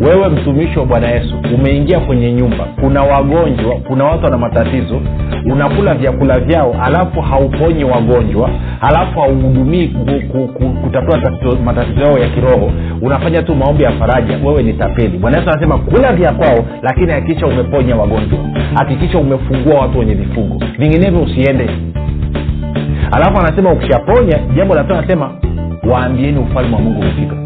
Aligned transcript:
wewe 0.00 0.28
mtumishi 0.28 0.78
wa 0.78 0.84
bwana 0.86 1.08
yesu 1.08 1.34
umeingia 1.54 2.00
kwenye 2.00 2.32
nyumba 2.32 2.64
kuna 2.80 3.02
wagonjwa 3.02 3.76
kuna 3.88 4.04
watu 4.04 4.24
wana 4.24 4.38
matatizo 4.38 5.00
unakula 5.52 5.94
vyakula 5.94 6.40
vyao 6.40 6.76
alafu 6.82 7.20
hauponyi 7.20 7.84
wagonjwa 7.84 8.50
alafu 8.80 9.20
hauhudumii 9.20 9.88
kutatua 10.82 11.56
matatizo 11.64 12.00
yao 12.00 12.18
ya 12.18 12.28
kiroho 12.28 12.70
unafanya 13.02 13.42
tu 13.42 13.54
maombi 13.54 13.82
ya 13.82 13.92
faraja 13.92 14.38
wewe 14.44 14.62
ni 14.62 14.72
tapeli. 14.72 15.18
Bwana 15.18 15.36
yesu 15.38 15.50
anasema 15.50 15.78
kula 15.78 16.12
vya 16.12 16.32
kwao 16.32 16.64
lakini 16.82 17.12
hakikisha 17.12 17.46
umeponya 17.46 17.96
wagonjwa. 17.96 18.38
Hakikisha 18.74 19.18
umefungua 19.18 19.80
watu 19.80 19.98
wenye 19.98 20.14
vifungo. 20.14 20.60
Vinginevyo 20.78 21.22
usiende. 21.22 21.70
Alafu 23.12 23.38
anasema 23.40 23.72
ukishaponya 23.72 24.38
jambo 24.56 24.74
la 24.74 24.84
tatu 24.84 24.94
anasema 24.98 25.30
waambieni 25.90 26.38
ufalme 26.38 26.74
wa 26.76 26.82
mungu 26.82 27.00
umefika 27.00 27.45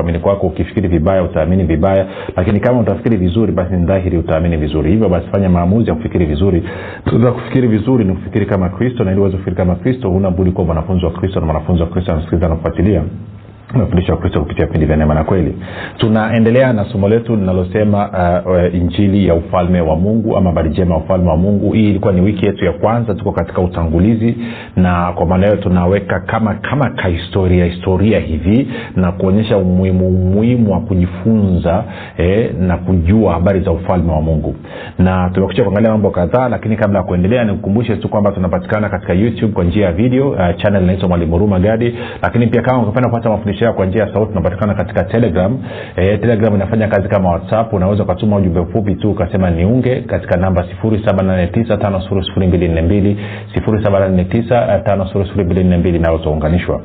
kuamini 0.01 0.19
kwako 0.19 0.47
ukifikiri 0.47 0.87
vibaya 0.87 1.23
utaamini 1.23 1.63
vibaya. 1.63 2.07
Lakini 2.35 2.59
kama 2.59 2.79
utafikiri 2.79 3.17
vizuri 3.17 3.51
basi 3.51 3.73
ni 3.73 3.85
dhahiri 3.85 4.17
utaamini 4.17 4.57
vizuri. 4.57 4.91
Hivyo 4.91 5.09
basi 5.09 5.27
fanya 5.31 5.49
maamuzi 5.49 5.89
ya 5.89 5.95
kufikiri 5.95 6.25
vizuri. 6.25 6.63
Tuza 7.05 7.31
kufikiri 7.31 7.67
vizuri 7.67 8.05
ni 8.05 8.13
kufikiri 8.13 8.45
kama 8.45 8.69
kristo 8.69 9.03
na 9.03 9.11
ili 9.11 9.19
uweze 9.19 9.37
kufikiri 9.37 9.55
kama 9.55 9.75
kristo 9.75 10.09
huna 10.09 10.31
budi 10.31 10.51
kuwa 10.51 10.65
mwanafunzi 10.65 11.05
wa 11.05 11.11
kristo 11.11 11.39
na 11.39 11.45
mwanafunzi 11.45 11.81
wa 11.81 11.89
kristo 11.89 12.11
anasikiliza 12.13 12.47
na 12.47 12.55
kufuatilia 12.55 13.03
mafundisho 13.79 14.11
ya 14.11 14.17
kristo 14.17 14.39
kupitia 14.39 14.65
vipindi 14.65 14.85
vya 14.85 14.97
neema 14.97 15.13
na 15.13 15.23
kweli. 15.23 15.55
Tunaendelea 15.97 16.73
na 16.73 16.85
somo 16.85 17.09
letu 17.09 17.35
linalosema 17.35 18.09
uh, 18.45 18.51
uh, 18.51 18.75
injili 18.75 19.27
ya 19.27 19.35
ufalme 19.35 19.81
wa 19.81 19.95
mungu 19.95 20.37
ama 20.37 20.49
habari 20.49 20.69
njema 20.69 20.95
ya 20.95 21.01
ufalme 21.01 21.29
wa 21.29 21.37
mungu. 21.37 21.71
Hii 21.73 21.89
ilikuwa 21.89 22.13
ni 22.13 22.21
wiki 22.21 22.45
yetu 22.45 22.65
ya 22.65 22.71
kwanza 22.71 23.15
tuko 23.15 23.31
katika 23.31 23.61
utangulizi 23.61 24.37
na 24.75 25.11
kwa 25.15 25.25
maana 25.25 25.45
hiyo 25.47 25.57
tunaweka 25.57 26.19
kama 26.19 26.53
kama 26.53 26.89
kahistoria 26.89 27.65
historia 27.65 28.19
hivi 28.19 28.67
na 28.95 29.11
kuonyesha 29.11 29.57
umuhimu 29.57 30.07
umuhimu 30.07 30.73
wa 30.73 30.79
kujifunza 30.79 31.83
eh, 32.17 32.51
na 32.59 32.77
kujua 32.77 33.33
habari 33.33 33.59
za 33.59 33.71
ufalme 33.71 34.11
wa 34.11 34.21
mungu. 34.21 34.55
Na 34.99 35.29
tumekucha 35.29 35.63
kuangalia 35.63 35.91
mambo 35.91 36.09
kadhaa 36.09 36.49
lakini 36.49 36.75
kabla 36.77 36.99
ya 36.99 37.05
kuendelea 37.05 37.43
nikukumbushe 37.43 37.95
tu 37.95 38.09
kwamba 38.09 38.31
tunapatikana 38.31 38.89
katika 38.89 39.13
youtube 39.13 39.53
kwa 39.53 39.63
njia 39.63 39.85
ya 39.85 39.91
video 39.91 40.29
uh, 40.29 40.37
channel 40.57 40.83
inaitwa 40.83 41.09
mwalimu 41.09 41.31
huruma 41.31 41.59
lakini 42.21 42.47
pia 42.47 42.61
kama 42.61 42.79
ungependa 42.79 43.09
kupata 43.09 43.29
mafundisho 43.29 43.60
yao 43.63 43.73
kwa 43.73 43.85
njia 43.85 44.03
ya 44.03 44.13
sauti 44.13 44.31
unapatikana 44.31 44.73
katika 44.73 45.03
telegram. 45.03 45.57
E, 45.95 46.17
telegram 46.17 46.55
inafanya 46.55 46.87
kazi 46.87 47.07
kama 47.07 47.29
whatsapp. 47.29 47.73
Unaweza 47.73 48.03
ukatuma 48.03 48.35
ujumbe 48.35 48.59
mfupi 48.59 48.95
tu 48.95 49.11
ukasema 49.11 49.49
niunge 49.49 50.01
katika 50.01 50.37
namba 50.37 50.65
789 50.83 51.77
789 53.55 54.69
nayo 55.99 56.15
utaunganishwa 56.15 56.81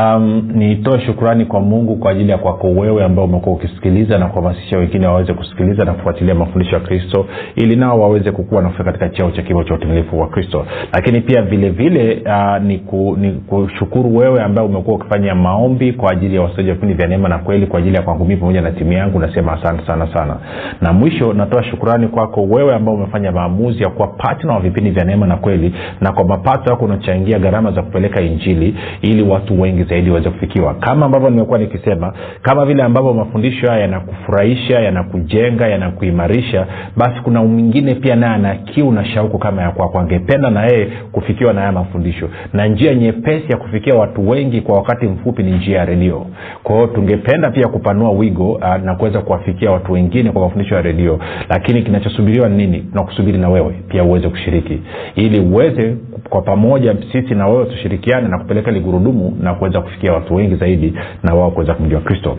um, 0.00 0.50
nitoe 0.54 1.00
shukrani 1.00 1.44
kwa 1.44 1.60
mungu 1.60 1.96
kwa 1.96 2.10
ajili 2.10 2.30
ya 2.30 2.38
kwako 2.38 2.66
wewe 2.70 3.04
ambao 3.04 3.24
umekuwa 3.24 3.56
ukisikiliza 3.56 4.18
na 4.18 4.26
kuhamasisha 4.26 4.78
wengine 4.78 5.06
waweze 5.06 5.32
kusikiliza 5.34 5.84
na 5.84 5.92
kufuatilia 5.92 6.34
mafundisho 6.34 6.74
ya 6.74 6.80
kristo 6.80 7.26
ili 7.56 7.76
nao 7.76 8.00
waweze 8.00 8.32
kukua 8.32 8.62
na 8.62 8.68
kufika 8.68 8.84
katika 8.84 9.08
cheo 9.08 9.30
cha 9.30 9.42
kimo 9.42 9.64
cha 9.64 9.74
utimilifu 9.74 10.20
wa 10.20 10.28
kristo. 10.28 10.66
Lakini 10.92 11.20
pia 11.20 11.42
vile 11.42 11.70
vile 11.70 12.22
uh, 12.26 12.62
ni, 12.62 12.78
ku, 12.78 13.16
ni 13.20 13.30
kushukuru 13.32 14.16
wewe 14.16 14.42
ambaye 14.42 14.68
umekuwa 14.68 14.96
ukifanya 14.96 15.34
maombi 15.34 15.92
kwa 15.92 16.10
ajili 16.12 16.34
ya 16.36 16.42
wasaji 16.42 16.68
wa 16.68 16.74
vipindi 16.74 16.94
vya 16.94 17.06
neema 17.06 17.28
na 17.28 17.38
kweli 17.38 17.66
kwa 17.66 17.78
ajili 17.78 17.96
ya 17.96 18.02
kwangu 18.02 18.24
mii 18.24 18.36
pamoja 18.36 18.60
na 18.60 18.70
timu 18.72 18.92
yangu 18.92 19.18
nasema 19.18 19.52
asante 19.52 19.86
sana 19.86 20.12
sana. 20.14 20.36
Na 20.80 20.92
mwisho 20.92 21.32
natoa 21.32 21.64
shukrani 21.64 22.08
kwako 22.08 22.42
wewe 22.42 22.74
ambao 22.74 22.94
umefanya 22.94 23.32
maamuzi 23.32 23.82
ya 23.82 23.88
kuwa 23.90 24.08
patna 24.08 24.52
wa 24.54 24.60
vipindi 24.60 24.90
vya 24.90 25.04
neema 25.04 25.26
na 25.26 25.36
kweli 25.36 25.74
na 26.00 26.12
kwa 26.12 26.24
mapato 26.24 26.70
yako 26.70 26.84
unachangia 26.84 27.38
gharama 27.38 27.72
za 27.72 27.82
kupeleka 27.82 28.20
injili 28.22 28.74
ili 29.02 29.22
watu 29.30 29.60
wengi 29.60 29.84
zaidi 29.84 30.10
waweze 30.10 30.30
kufikiwa. 30.30 30.74
Kama 30.74 31.06
ambavyo 31.06 31.30
nimekuwa 31.30 31.58
nikisema 31.58 32.12
kama 32.42 32.66
vile 32.66 32.82
ambavyo 32.82 33.14
mafundisho 33.14 33.66
haya 33.66 33.80
yanakufurahisha 33.80 34.80
yanakujenga 34.80 35.66
yanakuimarisha 35.68 36.66
basi 36.96 37.20
kuna 37.20 37.42
mwingine 37.42 37.94
pia 37.94 38.16
naye 38.16 38.34
ana 38.34 38.54
kiu 38.54 38.92
na 38.92 39.04
shauku 39.04 39.38
kama 39.38 39.62
ya 39.62 39.70
kwako. 39.70 39.98
Angependa 39.98 40.50
na 40.50 40.64
yeye 40.66 40.88
kufikiwa 41.12 41.52
na 41.52 41.60
haya 41.60 41.72
mafundisho. 41.72 42.28
Na 42.52 42.66
njia 42.66 42.94
nyepesi 42.94 43.52
ya 43.52 43.56
kufikia 43.56 43.94
watu 43.94 44.28
wengi 44.28 44.60
kwa 44.60 44.74
wakati 44.76 45.06
mfupi 45.06 45.42
ni 45.42 45.50
njia 45.52 45.78
ya 45.78 45.84
redio. 45.84 46.26
Kwahio 46.62 46.86
tungependa 46.86 47.50
pia 47.50 47.68
kupanua 47.68 48.10
wigo 48.10 48.52
uh, 48.52 48.76
na 48.84 48.94
kuweza 48.94 49.20
kuwafikia 49.20 49.70
watu 49.70 49.92
wengine 49.92 50.30
kwa 50.32 50.42
mafundisho 50.42 50.74
ya 50.74 50.82
redio. 50.82 51.18
Lakini 51.48 51.82
kinachosubiriwa 51.82 52.48
nini? 52.48 52.78
Tunakusubiri 52.80 53.38
na 53.38 53.48
wewe 53.48 53.74
pia 53.88 54.04
uweze 54.04 54.28
kushiriki. 54.28 54.80
Ili 55.14 55.40
uweze 55.40 55.96
kwa 56.28 56.42
pamoja 56.42 56.96
sisi 57.12 57.34
na 57.34 57.46
wewe 57.48 57.64
tushirikiane 57.64 58.28
na 58.28 58.38
kupeleka 58.38 58.70
ligurudumu 58.70 59.36
na 59.40 59.54
kuweza 59.54 59.80
kufikia 59.80 60.12
watu 60.12 60.34
wengi 60.34 60.54
zaidi 60.56 60.94
na 61.22 61.34
wao 61.34 61.50
kuweza 61.50 61.74
kumjua 61.74 62.00
kristo 62.00 62.38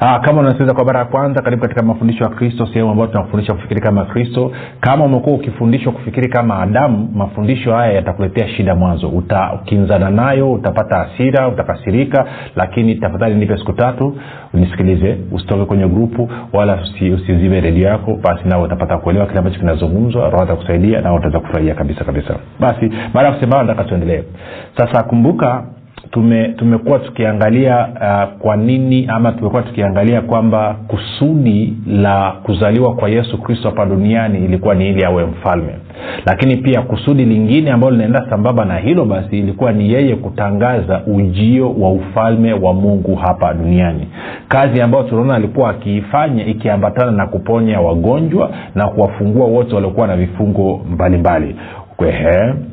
Aa, 0.00 0.18
kama 0.18 0.40
unasikiliza 0.40 0.74
kwa 0.74 0.84
mara 0.84 0.98
ya 0.98 1.04
kwanza 1.04 1.42
karibu 1.42 1.62
katika 1.62 1.82
mafundisho 1.82 2.24
ya 2.24 2.30
kristo 2.30 2.66
sehemu 2.66 2.90
ambayo 2.90 3.08
tunakufundisha 3.08 3.54
kufikiri 3.54 3.80
kama 3.80 4.04
kristo. 4.04 4.52
Kama 4.80 5.04
umekuwa 5.04 5.36
ukifundishwa 5.36 5.92
kufikiri 5.92 6.28
kama 6.28 6.58
adamu 6.58 7.10
mafundisho 7.14 7.74
haya 7.74 7.92
yatakuletea 7.92 8.48
shida 8.48 8.74
mwanzo. 8.74 9.08
Utakinzana 9.08 10.10
nayo 10.10 10.52
utapata 10.52 10.96
hasira 10.98 11.48
utakasirika 11.48 12.26
lakini 12.56 12.94
tafadhali 12.94 13.34
nipe 13.34 13.56
siku 13.58 13.72
tatu 13.72 14.16
nisikilize 14.54 15.16
usitoke 15.32 15.64
kwenye 15.64 15.88
grupu 15.88 16.30
wala 16.52 16.78
usizime 17.14 17.60
redio 17.60 17.88
yako 17.88 18.18
basi 18.22 18.48
nao 18.48 18.62
utapata 18.62 18.98
kuelewa 18.98 19.26
kile 19.26 19.38
ambacho 19.38 19.58
kinazungumzwa 19.58 20.30
roho 20.30 20.42
atakusaidia 20.44 21.00
na 21.00 21.14
utaweza 21.14 21.40
kufurahia 21.40 21.74
kabisa 21.74 22.04
kabisa. 22.04 22.34
Basi 22.60 22.90
baada 23.14 23.28
ya 23.28 23.34
kusema 23.34 23.62
nataka 23.62 23.84
tuendelee. 23.84 24.22
Sasa 24.76 25.02
kumbuka 25.02 25.64
tume 26.10 26.48
tumekuwa 26.48 26.98
tukiangalia 26.98 27.88
uh, 27.88 28.38
kwa 28.40 28.56
nini 28.56 29.06
ama 29.08 29.32
tumekuwa 29.32 29.62
tukiangalia 29.62 30.20
kwamba 30.20 30.76
kusudi 30.88 31.76
la 31.86 32.32
kuzaliwa 32.42 32.94
kwa 32.94 33.08
yesu 33.08 33.42
kristo 33.42 33.68
hapa 33.70 33.86
duniani 33.86 34.44
ilikuwa 34.44 34.74
ni 34.74 34.88
ili 34.88 35.04
awe 35.04 35.24
mfalme. 35.24 35.74
Lakini 36.26 36.56
pia 36.56 36.82
kusudi 36.82 37.24
lingine 37.24 37.70
ambalo 37.70 37.92
linaenda 37.92 38.26
sambamba 38.30 38.64
na 38.64 38.76
hilo 38.78 39.04
basi 39.04 39.38
ilikuwa 39.38 39.72
ni 39.72 39.92
yeye 39.92 40.16
kutangaza 40.16 41.02
ujio 41.06 41.70
wa 41.72 41.90
ufalme 41.92 42.52
wa 42.52 42.74
mungu 42.74 43.14
hapa 43.14 43.54
duniani. 43.54 44.08
Kazi 44.48 44.80
ambayo 44.80 45.04
tunaona 45.04 45.34
alikuwa 45.34 45.70
akiifanya 45.70 46.46
ikiambatana 46.46 47.12
na 47.12 47.26
kuponya 47.26 47.80
wagonjwa 47.80 48.50
na 48.74 48.88
kuwafungua 48.88 49.46
wote 49.46 49.74
waliokuwa 49.74 50.06
na 50.06 50.16
vifungo 50.16 50.80
mbalimbali. 50.90 51.46
Mbali 51.98 52.64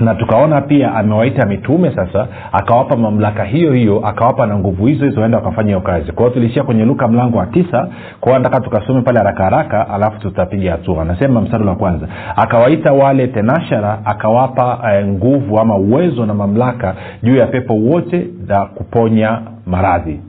na 0.00 0.14
tukaona 0.14 0.60
pia 0.60 0.94
amewaita 0.94 1.46
mitume 1.46 1.92
sasa 1.94 2.28
akawapa 2.52 2.96
mamlaka 2.96 3.44
hiyo 3.44 3.72
hiyo 3.72 4.06
akawapa 4.06 4.46
na 4.46 4.58
nguvu 4.58 4.86
hizo 4.86 5.04
hizo 5.04 5.20
waenda 5.20 5.38
wakafanya 5.38 5.68
hiyo 5.68 5.80
kazi. 5.80 6.12
Kwa 6.12 6.24
hiyo 6.24 6.34
tuliishia 6.34 6.62
kwenye 6.62 6.84
luka 6.84 7.08
mlango 7.08 7.38
wa 7.38 7.46
tisa 7.46 7.88
kwao 8.20 8.38
nataka 8.38 8.60
tukasome 8.60 9.00
pale 9.02 9.18
haraka 9.18 9.44
haraka 9.44 9.88
alafu 9.88 10.20
tutapiga 10.20 10.72
hatua. 10.72 11.02
Anasema 11.02 11.40
mstari 11.40 11.64
wa 11.64 11.74
kwanza 11.74 12.08
akawaita 12.36 12.92
wale 12.92 13.26
tenashara 13.26 13.98
akawapa 14.04 14.92
eh, 14.94 15.06
nguvu 15.06 15.58
ama 15.60 15.76
uwezo 15.76 16.26
na 16.26 16.34
mamlaka 16.34 16.94
juu 17.22 17.36
ya 17.36 17.46
pepo 17.46 17.74
wote 17.74 18.26
za 18.48 18.64
kuponya 18.66 19.40
maradhi. 19.66 20.20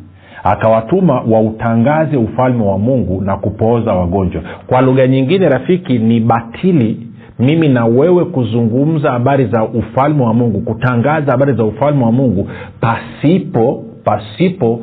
Akawatuma 0.43 1.21
wautangaze 1.31 2.17
ufalme 2.17 2.63
wa 2.63 2.77
mungu 2.77 3.21
na 3.21 3.37
kupooza 3.37 3.93
wagonjwa. 3.93 4.41
Kwa 4.67 4.81
lugha 4.81 5.07
nyingine 5.07 5.49
rafiki 5.49 5.99
ni 5.99 6.19
batili 6.19 7.07
mimi 7.39 7.67
na 7.69 7.85
wewe 7.85 8.25
kuzungumza 8.25 9.11
habari 9.11 9.45
za 9.45 9.63
ufalme 9.63 10.23
wa 10.23 10.33
mungu 10.33 10.61
kutangaza 10.61 11.31
habari 11.31 11.53
za 11.53 11.63
ufalme 11.63 12.03
wa 12.05 12.11
mungu 12.11 12.49
pasipo 12.79 13.83
pasipo 14.03 14.79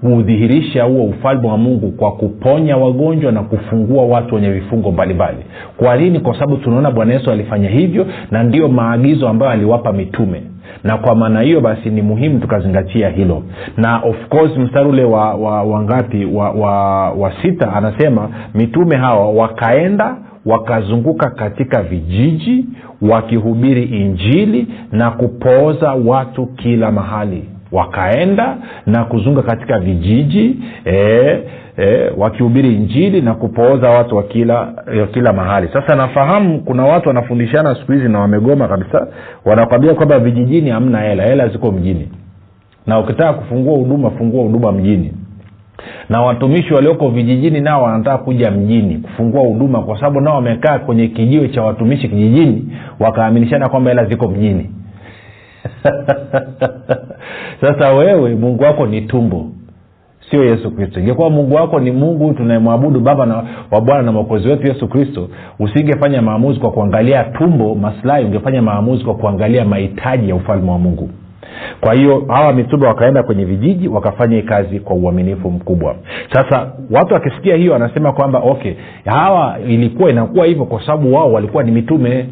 kuudhihirisha 0.00 0.84
huo 0.84 1.04
ufalme 1.04 1.48
wa 1.48 1.58
mungu 1.58 1.90
kwa 1.92 2.12
kuponya 2.12 2.76
wagonjwa 2.76 3.32
na 3.32 3.42
kufungua 3.42 4.04
watu 4.04 4.34
wenye 4.34 4.50
vifungo 4.50 4.90
mbalimbali. 4.92 5.38
Kwa 5.76 5.96
nini? 5.96 6.20
Kwa 6.20 6.34
sababu 6.34 6.56
tunaona 6.56 6.90
bwana 6.90 7.12
yesu 7.14 7.30
alifanya 7.30 7.68
hivyo 7.68 8.06
na 8.30 8.42
ndiyo 8.42 8.68
maagizo 8.68 9.28
ambayo 9.28 9.52
aliwapa 9.52 9.92
mitume. 9.92 10.42
Na 10.84 10.96
kwa 10.98 11.14
maana 11.14 11.40
hiyo 11.40 11.60
basi 11.60 11.90
ni 11.90 12.02
muhimu 12.02 12.38
tukazingatia 12.40 13.08
hilo. 13.08 13.42
Na 13.76 13.98
of 13.98 14.28
course 14.28 14.56
mstari 14.56 14.88
ule 14.88 15.04
wa, 15.04 15.34
wa, 15.34 15.62
wa 15.62 15.86
wa, 16.32 16.50
wa, 16.50 17.10
wa 17.10 17.32
sita 17.42 17.72
anasema 17.72 18.28
mitume 18.54 18.96
hawa 18.96 19.30
wakaenda 19.30 20.16
wakazunguka 20.46 21.30
katika 21.30 21.82
vijiji 21.82 22.64
wakihubiri 23.02 23.82
injili 23.84 24.66
na 24.92 25.10
kupooza 25.10 25.90
watu 25.92 26.46
kila 26.46 26.92
mahali. 26.92 27.44
Wakaenda 27.72 28.56
na 28.86 29.04
kuzunga 29.04 29.42
katika 29.42 29.78
vijiji 29.78 30.56
e, 30.84 30.94
e, 31.78 32.10
wakihubiri 32.16 32.74
injili 32.74 33.20
na 33.20 33.34
kupooza 33.34 33.90
watu 33.90 34.16
wa 34.16 34.22
kila, 34.22 34.54
wa 35.00 35.06
kila 35.12 35.32
mahali. 35.32 35.68
Sasa 35.72 35.96
nafahamu 35.96 36.60
kuna 36.60 36.84
watu 36.84 37.08
wanafundishana 37.08 37.74
siku 37.74 37.92
hizi 37.92 38.08
na 38.08 38.20
wamegoma 38.20 38.68
kabisa. 38.68 39.06
Wanakwambia 39.44 39.94
kwamba 39.94 40.18
vijijini 40.18 40.70
hamna 40.70 41.00
hela 41.00 41.22
hela 41.24 41.48
ziko 41.48 41.72
mjini. 41.72 42.08
Na 42.86 42.98
ukitaka 42.98 43.32
kufungua 43.32 43.76
huduma 43.78 44.10
fungua 44.10 44.42
huduma 44.42 44.72
mjini 44.72 45.12
na 46.08 46.20
watumishi 46.22 46.74
walioko 46.74 47.08
vijijini 47.08 47.60
nao 47.60 47.82
wanataka 47.82 48.18
kuja 48.18 48.50
mjini 48.50 48.96
kufungua 48.96 49.42
huduma 49.42 49.82
kwa 49.82 49.96
sababu 49.96 50.20
nao 50.20 50.34
wamekaa 50.34 50.78
kwenye 50.78 51.08
kijiwe 51.08 51.48
cha 51.48 51.62
watumishi 51.62 52.08
kijijini 52.08 52.68
wakaaminishana 53.00 53.68
kwamba 53.68 53.90
hela 53.90 54.04
ziko 54.04 54.28
mjini. 54.28 54.70
Sasa 57.60 57.92
wewe 57.92 58.34
mungu 58.34 58.62
wako 58.62 58.86
ni 58.86 59.00
tumbo. 59.00 59.46
Sio 60.30 60.44
yesu 60.44 60.70
kristo. 60.70 61.00
Ingekuwa 61.00 61.30
mungu 61.30 61.54
wako 61.54 61.80
ni 61.80 61.90
mungu 61.90 62.32
tunayemwabudu 62.34 63.00
baba 63.00 63.26
na 63.26 63.44
wa 63.70 63.80
bwana 63.80 64.02
na 64.02 64.12
mwokozi 64.12 64.48
wetu 64.48 64.66
yesu 64.66 64.88
kristo 64.88 65.28
usingefanya 65.58 66.22
maamuzi 66.22 66.60
kwa 66.60 66.70
kuangalia 66.70 67.24
tumbo 67.24 67.74
maslahi 67.74 68.24
ungefanya 68.24 68.62
maamuzi 68.62 69.04
kwa 69.04 69.14
kuangalia 69.14 69.64
mahitaji 69.64 70.28
ya 70.28 70.34
ufalme 70.34 70.70
wa 70.70 70.78
mungu 70.78 71.10
kwa 71.80 71.94
hiyo 71.94 72.24
hawa 72.28 72.52
mitume 72.52 72.86
wakaenda 72.86 73.22
kwenye 73.22 73.44
vijiji 73.44 73.88
wakafanya 73.88 74.36
hii 74.36 74.42
kazi 74.42 74.80
kwa 74.80 74.96
uaminifu 74.96 75.50
mkubwa. 75.50 75.96
Sasa 76.32 76.72
watu 76.90 77.14
wakisikia 77.14 77.56
hiyo 77.56 77.72
wanasema 77.72 78.12
kwamba 78.12 78.38
okay 78.38 78.72
hawa 79.04 79.56
ilikuwa 79.68 80.10
inakuwa 80.10 80.46
hivyo 80.46 80.64
kwa 80.64 80.80
sababu 80.86 81.14
wao 81.14 81.32
walikuwa 81.32 81.62
ni 81.62 81.70
mitume 81.72 82.26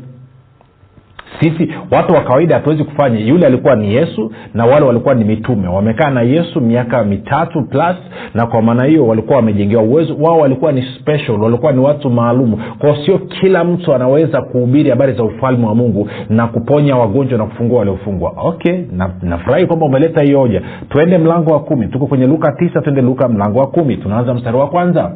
sisi 1.41 1.69
watu 1.91 2.15
wa 2.15 2.21
kawaida 2.21 2.55
hatuwezi 2.55 2.85
kufanya. 2.85 3.19
Yule 3.19 3.47
alikuwa 3.47 3.77
ni 3.77 3.95
yesu 3.95 4.33
na 4.55 4.65
wale 4.67 4.87
walikuwa 4.87 5.15
ni 5.15 5.25
mitume. 5.25 5.69
Wamekaa 5.69 6.11
na 6.11 6.23
yesu 6.23 6.61
miaka 6.61 7.05
mitatu 7.05 7.63
plus 7.63 7.97
na 8.35 8.47
kwa 8.47 8.63
maana 8.63 8.85
hiyo 8.85 9.07
walikuwa 9.07 9.37
wamejengewa 9.37 9.83
uwezo. 9.83 10.17
Wao 10.21 10.39
walikuwa 10.39 10.73
ni 10.73 10.83
special 10.83 11.41
walikuwa 11.43 11.73
ni 11.73 11.79
watu 11.81 12.11
maalum 12.11 12.57
kwao 12.79 12.97
sio 13.07 13.19
kila 13.19 13.65
mtu 13.65 13.95
anaweza 13.95 14.43
kuhubiri 14.43 14.91
habari 14.91 15.13
za 15.13 15.25
ufalme 15.25 15.67
wa 15.67 15.75
mungu 15.75 16.09
na 16.29 16.47
kuponya 16.47 16.97
wagonjwa 16.97 17.39
na 17.39 17.45
kufungua 17.45 17.79
waliofungwa. 17.79 18.33
Okay 18.37 18.79
nafurahi 19.23 19.63
na 19.63 19.67
kwamba 19.67 19.87
umeleta 19.87 20.23
hiyo 20.23 20.41
hoja. 20.41 20.63
Twende 20.89 21.19
mlango 21.19 21.53
wa 21.53 21.61
kumi. 21.61 21.87
Tuko 21.87 22.07
kwenye 22.07 22.27
luka 22.27 22.53
tisa 22.53 22.81
twende 22.81 23.03
luka 23.03 23.29
mlango 23.29 23.59
wa 23.59 23.67
kumi. 23.67 23.97
Tunaanza 23.97 24.35
mstari 24.35 24.57
wa 24.57 24.69
kwanza. 24.69 25.13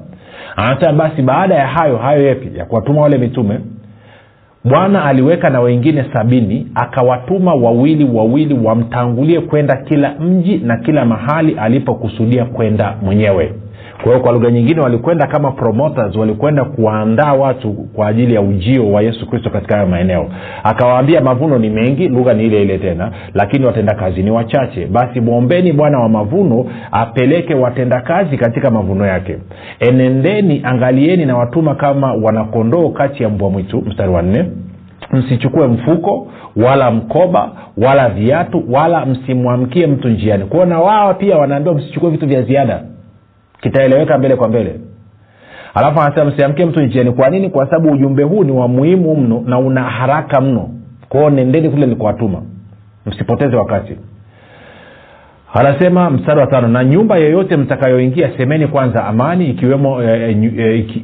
Anasema 0.56 0.92
basi 0.92 1.22
baada 1.22 1.54
ya 1.54 1.66
hayo 1.66 1.96
hayo 1.96 2.22
yepi 2.22 2.58
ya 2.58 2.64
kuwatuma 2.64 3.02
wale 3.02 3.18
mitume 3.18 3.60
bwana 4.64 5.04
aliweka 5.04 5.50
na 5.50 5.60
wengine 5.60 6.04
sabini 6.12 6.66
akawatuma 6.74 7.54
wawili 7.54 8.04
wawili 8.04 8.54
wamtangulie 8.54 9.40
kwenda 9.40 9.76
kila 9.76 10.14
mji 10.20 10.56
na 10.56 10.76
kila 10.76 11.04
mahali 11.04 11.54
alipokusudia 11.58 12.44
kwenda 12.44 12.96
mwenyewe 13.02 13.52
kwa 14.02 14.12
hiyo 14.12 14.20
kwa 14.20 14.32
lugha 14.32 14.50
nyingine 14.50 14.80
walikwenda 14.80 15.26
kama 15.26 15.50
promoters 15.52 16.16
walikwenda 16.16 16.64
kuwaandaa 16.64 17.32
watu 17.32 17.72
kwa 17.72 18.06
ajili 18.06 18.34
ya 18.34 18.40
ujio 18.40 18.92
wa 18.92 19.02
yesu 19.02 19.30
kristo 19.30 19.50
katika 19.50 19.74
hayo 19.76 19.88
maeneo. 19.88 20.26
Akawaambia 20.64 21.20
mavuno 21.20 21.58
ni 21.58 21.70
mengi 21.70 22.08
lugha 22.08 22.34
ni 22.34 22.44
ile 22.46 22.62
ile 22.62 22.78
tena 22.78 23.10
lakini 23.34 23.66
watendakazi 23.66 24.22
ni 24.22 24.30
wachache. 24.30 24.86
Basi 24.86 25.20
mwombeni 25.20 25.72
bwana 25.72 25.98
wa 26.00 26.08
mavuno 26.08 26.66
apeleke 26.92 27.54
watendakazi 27.54 28.36
katika 28.36 28.70
mavuno 28.70 29.06
yake. 29.06 29.36
Enendeni 29.80 30.60
angalieni 30.64 31.26
na 31.26 31.36
watuma 31.36 31.74
kama 31.74 32.14
wanakondoo 32.14 32.88
kati 32.88 33.22
ya 33.22 33.28
mbwa 33.28 33.50
mwitu. 33.50 33.82
Mstari 33.86 34.10
wa 34.12 34.22
nne. 34.22 34.44
Msichukue 35.12 35.66
mfuko 35.66 36.26
wala 36.56 36.90
mkoba 36.90 37.52
wala 37.76 38.08
viatu 38.08 38.64
wala 38.70 39.06
msimwamkie 39.06 39.86
mtu 39.86 40.08
njiani. 40.08 40.44
Kwao 40.44 40.84
wao 40.84 41.14
pia 41.14 41.36
wanaambiwa 41.38 41.74
msichukue 41.74 42.10
vitu 42.10 42.26
vya 42.26 42.42
ziada 42.42 42.82
kitaeleweka 43.60 44.18
mbele 44.18 44.36
kwa 44.36 44.48
mbele. 44.48 44.80
Alafu 45.74 46.00
anasema 46.00 46.24
msiamkie 46.30 46.66
mtu 46.66 46.80
njiani. 46.80 47.12
Kwa 47.12 47.30
nini? 47.30 47.50
Kwa 47.50 47.66
sababu 47.66 47.90
ujumbe 47.92 48.22
huu 48.22 48.44
ni 48.44 48.52
wa 48.52 48.68
muhimu 48.68 49.16
mno 49.16 49.42
na 49.46 49.58
una 49.58 49.82
haraka 49.82 50.40
mno. 50.40 50.70
Kwao 51.08 51.30
nendeni 51.30 51.70
kule 51.70 51.86
nikuwatuma. 51.86 52.42
Msipoteze 53.06 53.56
wakati. 53.56 53.96
Anasema 55.54 56.10
mstari 56.10 56.40
wa 56.40 56.46
tano 56.46 56.68
na 56.68 56.84
nyumba 56.84 57.16
yoyote 57.16 57.56
mtakayoingia 57.56 58.30
semeni 58.36 58.66
kwanza 58.66 59.04
amani 59.06 59.46
ikiwemo 59.46 60.02
e, 60.02 60.36
e, 60.58 60.76
iki, 60.78 60.98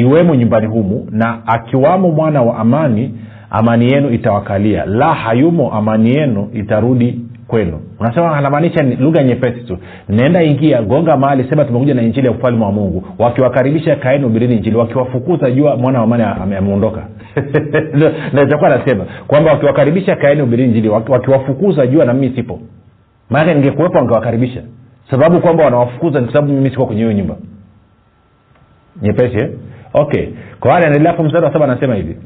iwemo 0.00 0.34
nyumbani 0.34 0.66
humu 0.66 1.06
na 1.10 1.46
akiwamo 1.46 2.10
mwana 2.10 2.42
wa 2.42 2.58
amani 2.58 3.14
amani 3.50 3.92
yenu 3.92 4.10
itawakalia. 4.10 4.84
La 4.84 5.14
hayumo 5.14 5.72
amani 5.72 6.14
yenu 6.14 6.48
itarudi 6.54 7.20
kwenu. 7.50 7.80
Unasema 8.00 8.36
anamaanisha 8.36 8.82
lugha 8.82 9.22
nyepesi 9.22 9.60
tu. 9.60 9.78
Nenda 10.08 10.42
ingia 10.42 10.82
gonga 10.82 11.16
mahali 11.16 11.44
sema 11.50 11.64
tumekuja 11.64 11.94
na 11.94 12.02
injili 12.02 12.26
ya 12.26 12.32
ufalme 12.32 12.64
wa 12.64 12.72
mungu. 12.72 13.04
Wakiwakaribisha 13.18 13.96
kaeni 13.96 14.24
ubirini 14.24 14.56
injili. 14.56 14.76
Wakiwafukuza 14.76 15.50
jua 15.50 15.76
mwana 15.76 15.98
wa 15.98 16.04
amani 16.04 16.22
ameondoka. 16.22 17.06
Nachokuwa 18.32 18.70
nasema 18.70 19.04
kwamba 19.26 19.52
wakiwakaribisha 19.52 20.16
kaeni 20.16 20.42
ubirini 20.42 20.68
injili. 20.68 20.88
Wakiwafukuza 20.88 21.86
jua 21.86 22.04
na 22.04 22.12
mimi 22.12 22.36
sipo. 22.36 22.60
Maanake 23.30 23.54
ningekuwepo 23.54 23.98
wangewakaribisha. 23.98 24.62
Sababu 25.10 25.40
kwamba 25.40 25.64
wanawafukuza 25.64 26.20
ni 26.20 26.24
kwa 26.26 26.34
sababu 26.34 26.52
mimi 26.52 26.70
siko 26.70 26.86
kwenye 26.86 27.00
hiyo 27.00 27.12
nyumba. 27.12 27.36
Nyepesi 29.02 29.36
eh? 29.36 29.50
okay. 29.94 30.26
Kwa 30.60 30.70
wale 30.72 30.86
anaendelea 30.86 31.12
hapo 31.16 31.30
saba 31.52 31.64
anasema 31.64 31.94
hivi 31.94 32.16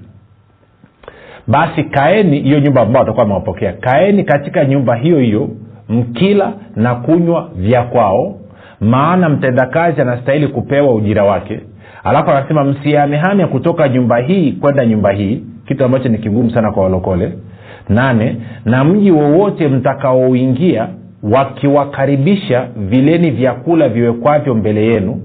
basi 1.46 1.85
kaeni 1.85 2.41
hiyo 2.41 2.61
nyumba 2.61 2.81
ambao 2.82 3.00
watakuwa 3.00 3.23
wamewapokea. 3.23 3.73
Kaeni 3.73 4.25
katika 4.25 4.64
nyumba 4.64 4.94
hiyo 4.94 5.19
hiyo 5.19 5.49
mkila 5.88 6.52
na 6.76 6.94
kunywa 6.94 7.49
vya 7.56 7.82
kwao 7.82 8.35
maana 8.81 9.29
mtendakazi 9.29 10.00
anastahili 10.00 10.49
kupewa 10.49 10.94
ujira 10.94 11.25
wake. 11.25 11.61
Alafu 12.05 12.31
anasema 12.31 12.64
msihamehame 12.64 13.47
kutoka 13.47 13.88
nyumba 13.88 14.16
hii 14.19 14.52
kwenda 14.52 14.87
nyumba 14.87 15.11
hii. 15.12 15.42
Kitu 15.66 15.85
ambacho 15.85 16.09
ni 16.09 16.19
kigumu 16.19 16.50
sana 16.50 16.73
kwa 16.73 16.83
walokole. 16.83 17.33
Nane 17.88 18.37
na 18.64 18.85
mji 18.85 19.11
wowote 19.11 19.69
mtakaoingia 19.69 20.88
wakiwakaribisha 21.23 22.69
vileni 22.76 23.30
vyakula 23.30 23.88
viwekwavyo 23.88 24.54
mbele 24.54 24.87
yenu 24.87 25.21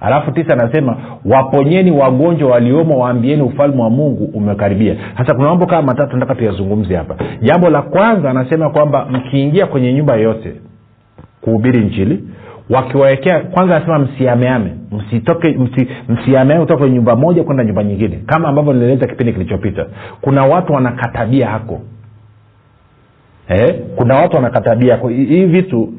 alafu 0.00 0.30
tisa 0.30 0.52
anasema 0.52 0.96
waponyeni 1.24 1.90
wagonjwa 1.90 2.50
waliomo 2.50 2.98
waambieni 2.98 3.42
ufalme 3.42 3.82
wa 3.82 3.90
mungu 3.90 4.24
umekaribia. 4.34 4.96
Sasa 5.18 5.34
kuna 5.34 5.48
mambo 5.48 5.66
kama 5.66 5.82
matatu 5.82 6.16
nataka 6.16 6.34
tuyazungumze 6.34 6.96
hapa. 6.96 7.14
Jambo 7.42 7.70
la 7.70 7.82
kwanza 7.82 8.30
anasema 8.30 8.70
kwamba 8.70 9.06
mkiingia 9.10 9.66
kwenye 9.66 9.92
nyumba 9.92 10.14
yoyote 10.14 10.52
kuhubiri 11.40 11.80
njili 11.84 12.24
wakiwawekea 12.70 13.40
kwanza 13.40 13.76
anasema 13.76 13.98
msiameame 13.98 14.70
msitoke 14.92 15.48
msi, 15.48 15.88
msiameame 16.08 16.60
kutoka 16.60 16.78
kwenye 16.78 16.94
nyumba 16.96 17.16
moja 17.16 17.44
kwenda 17.44 17.64
nyumba 17.64 17.84
nyingine 17.84 18.18
kama 18.26 18.48
ambavyo 18.48 18.72
nilieleza 18.72 19.06
kipindi 19.06 19.32
kilichopita. 19.32 19.86
Kuna 20.20 20.44
watu 20.44 20.72
wanakatabia 20.72 21.48
hako. 21.48 21.80
Eh? 23.48 23.74
kuna 23.96 24.16
watu 24.16 24.36
wanakatabia 24.36 24.96
hii 25.08 25.44
vitu 25.44 25.92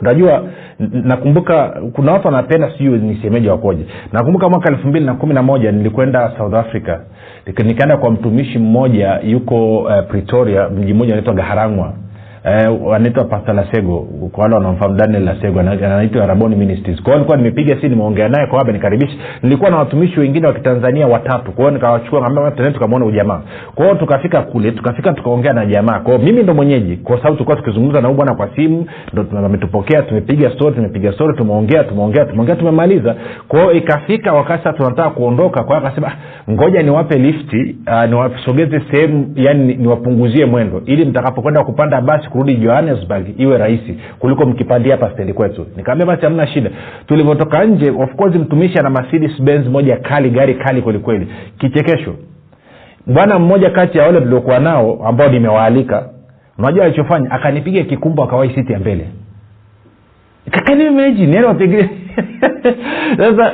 unajua 0.00 0.44
nakumbuka 0.78 1.68
kuna 1.92 2.12
watu 2.12 2.26
wanapenda 2.26 2.70
sijui 2.78 2.98
nisemeji 2.98 3.48
wakoje. 3.48 3.86
Nakumbuka 4.12 4.48
mwaka 4.48 4.68
elfu 4.70 4.88
mbili 4.88 5.06
na 5.06 5.14
kumi 5.14 5.34
na 5.34 5.42
moja 5.42 5.72
nilikwenda 5.72 6.32
south 6.38 6.54
africa. 6.54 6.98
Nikaenda 7.64 7.96
kwa 7.96 8.10
mtumishi 8.10 8.58
mmoja 8.58 9.20
yuko 9.24 9.78
uh, 9.78 9.92
pretoria 10.08 10.68
mji 10.68 10.94
mmoja 10.94 11.12
anaitwa 11.12 11.34
gaharangwa 11.34 11.92
uh, 12.44 12.94
anaitwa 12.94 13.24
pasta 13.24 13.52
lasego 13.52 14.08
kwa 14.32 14.42
wale 14.42 14.54
wanamfahamu 14.54 14.96
daniel 14.96 15.24
lasego 15.24 15.60
anaitwa 15.60 16.26
raboni 16.26 16.56
ministries. 16.56 17.02
Kwao 17.02 17.16
nilikuwa 17.16 17.36
nimepiga 17.36 17.80
si 17.80 17.88
nimeongea 17.88 18.28
naye 18.28 18.46
kwa 18.46 18.58
hapa 18.58 18.72
nikaribisha. 18.72 19.16
Nilikuwa 19.42 19.70
na 19.70 19.76
watumishi 19.76 20.20
wengine 20.20 20.46
wa 20.46 20.52
kitanzania 20.52 21.06
watatu 21.06 21.52
kwao 21.52 21.70
nikawachukua 21.70 22.50
tukamwona 22.72 23.04
ujamaa 23.04 23.40
kwao 23.74 23.94
tukafika 23.94 24.42
kule 24.42 24.70
tukafika 24.70 25.12
tukaongea 25.12 25.52
na 25.52 25.66
jamaa. 25.66 26.00
Kwao 26.00 26.18
mimi 26.18 26.42
ndo 26.42 26.54
mwenyeji 26.54 26.96
kwa 26.96 27.16
sababu 27.16 27.36
tulikuwa 27.36 27.56
tukizungumza 27.56 28.00
na 28.00 28.12
bwana 28.12 28.34
kwa 28.34 28.48
simu 28.56 28.86
ndo 29.12 29.26
ametupokea 29.38 30.02
tumepiga 30.02 30.50
stori 30.50 30.74
tumepiga 30.74 31.12
stori 31.12 31.36
tumeongea 31.36 31.84
tumeongea 31.84 32.24
tumeongea 32.24 32.56
tumemaliza. 32.56 33.14
Kwao 33.48 33.72
ikafika 33.72 34.32
wakati 34.32 34.64
sasa 34.64 34.76
tunataka 34.78 35.10
kuondoka 35.10 35.64
kwao 35.64 35.78
akasema 35.78 36.12
ngoja 36.50 36.82
niwape 36.82 37.18
lifti 37.18 37.76
uh, 37.86 38.04
niwasogeze 38.10 38.82
sehemu 38.92 39.32
yani 39.36 39.74
niwapunguzie 39.74 40.46
mwendo 40.46 40.82
ili 40.86 41.04
mtakapokwenda 41.04 41.64
kupanda 41.64 42.00
basi 42.00 42.28
kurudi 42.32 42.56
johannesburg 42.56 43.40
iwe 43.40 43.58
rahisi 43.58 43.98
kuliko 44.18 44.46
mkipandia 44.46 44.92
hapa 44.92 45.10
stendi 45.10 45.32
kwetu. 45.32 45.66
Nikaambia 45.76 46.06
basi 46.06 46.22
hamna 46.22 46.46
shida. 46.46 46.70
Tulivyotoka 47.06 47.64
nje 47.64 47.90
of 47.90 48.14
course 48.16 48.34
mtumishi 48.36 48.78
ana 48.78 48.90
mercedes 48.90 49.42
benz 49.42 49.66
moja 49.66 49.96
kali 49.96 50.30
gari 50.30 50.54
kali 50.54 50.82
kwelikweli 50.82 51.26
kichekesho. 51.58 52.14
Bwana 53.06 53.38
mmoja 53.38 53.70
kati 53.70 53.98
ya 53.98 54.04
wale 54.04 54.20
tuliokuwa 54.20 54.58
nao 54.58 55.06
ambao 55.06 55.28
nimewaalika 55.28 56.08
unajua 56.58 56.84
alichofanya? 56.84 57.30
Akanipiga 57.30 57.82
kikumbo 57.82 58.22
akawai 58.22 58.50
siti 58.54 58.72
ya 58.72 58.78
mbele 58.78 59.06
kakanimejinerwapengine 60.50 61.88
sasa 63.18 63.52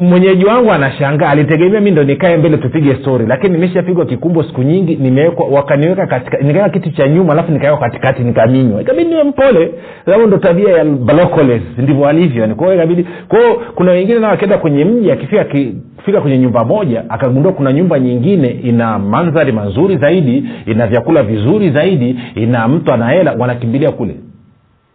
mwenyeji 0.00 0.44
wangu 0.44 0.72
anashangaa. 0.72 1.28
Alitegemea 1.28 1.80
mi 1.80 1.90
ndo 1.90 2.04
nikae 2.04 2.36
mbele 2.36 2.56
tupige 2.56 2.94
story. 2.94 3.26
Lakini 3.26 3.52
nimeshapigwa 3.52 4.06
kikumbo 4.06 4.42
siku 4.42 4.62
nyingi 4.62 4.96
nimewekwa 4.96 5.46
wakaniweka 5.48 6.06
katika 6.06 6.38
nikaweka 6.38 6.68
kitu 6.68 6.90
cha 6.90 7.08
nyuma 7.08 7.32
alafu 7.32 7.52
nikaweka 7.52 7.80
katikati 7.80 8.22
nikaminywa. 8.22 8.80
Ikabidi 8.82 9.10
niwe 9.10 9.24
mpole. 9.24 9.74
Sababu 10.04 10.26
ndo 10.26 10.38
tabia 10.38 10.72
ya 10.72 10.84
balocoles 10.84 11.62
ndivyo 11.78 12.06
alivyo. 12.08 12.46
Ni 12.46 12.54
kwao 12.54 12.74
ikabidi 12.74 13.06
kwao 13.28 13.54
kuna 13.74 13.92
wengine 13.92 14.18
nao 14.18 14.30
akienda 14.32 14.58
kwenye 14.58 14.84
mji 14.84 15.12
akifika 15.12 15.44
ki, 15.44 15.74
fika 16.04 16.20
kwenye 16.20 16.38
nyumba 16.38 16.64
moja 16.64 17.04
akagundua 17.08 17.52
kuna 17.52 17.72
nyumba 17.72 17.98
nyingine 17.98 18.48
ina 18.48 18.98
mandhari 18.98 19.52
mazuri 19.52 19.96
zaidi 19.96 20.44
ina 20.66 20.86
vyakula 20.86 21.22
vizuri 21.22 21.70
zaidi 21.70 22.18
ina 22.34 22.68
mtu 22.68 22.92
anahela 22.92 23.34
wanakimbilia 23.38 23.90
kule 23.92 24.14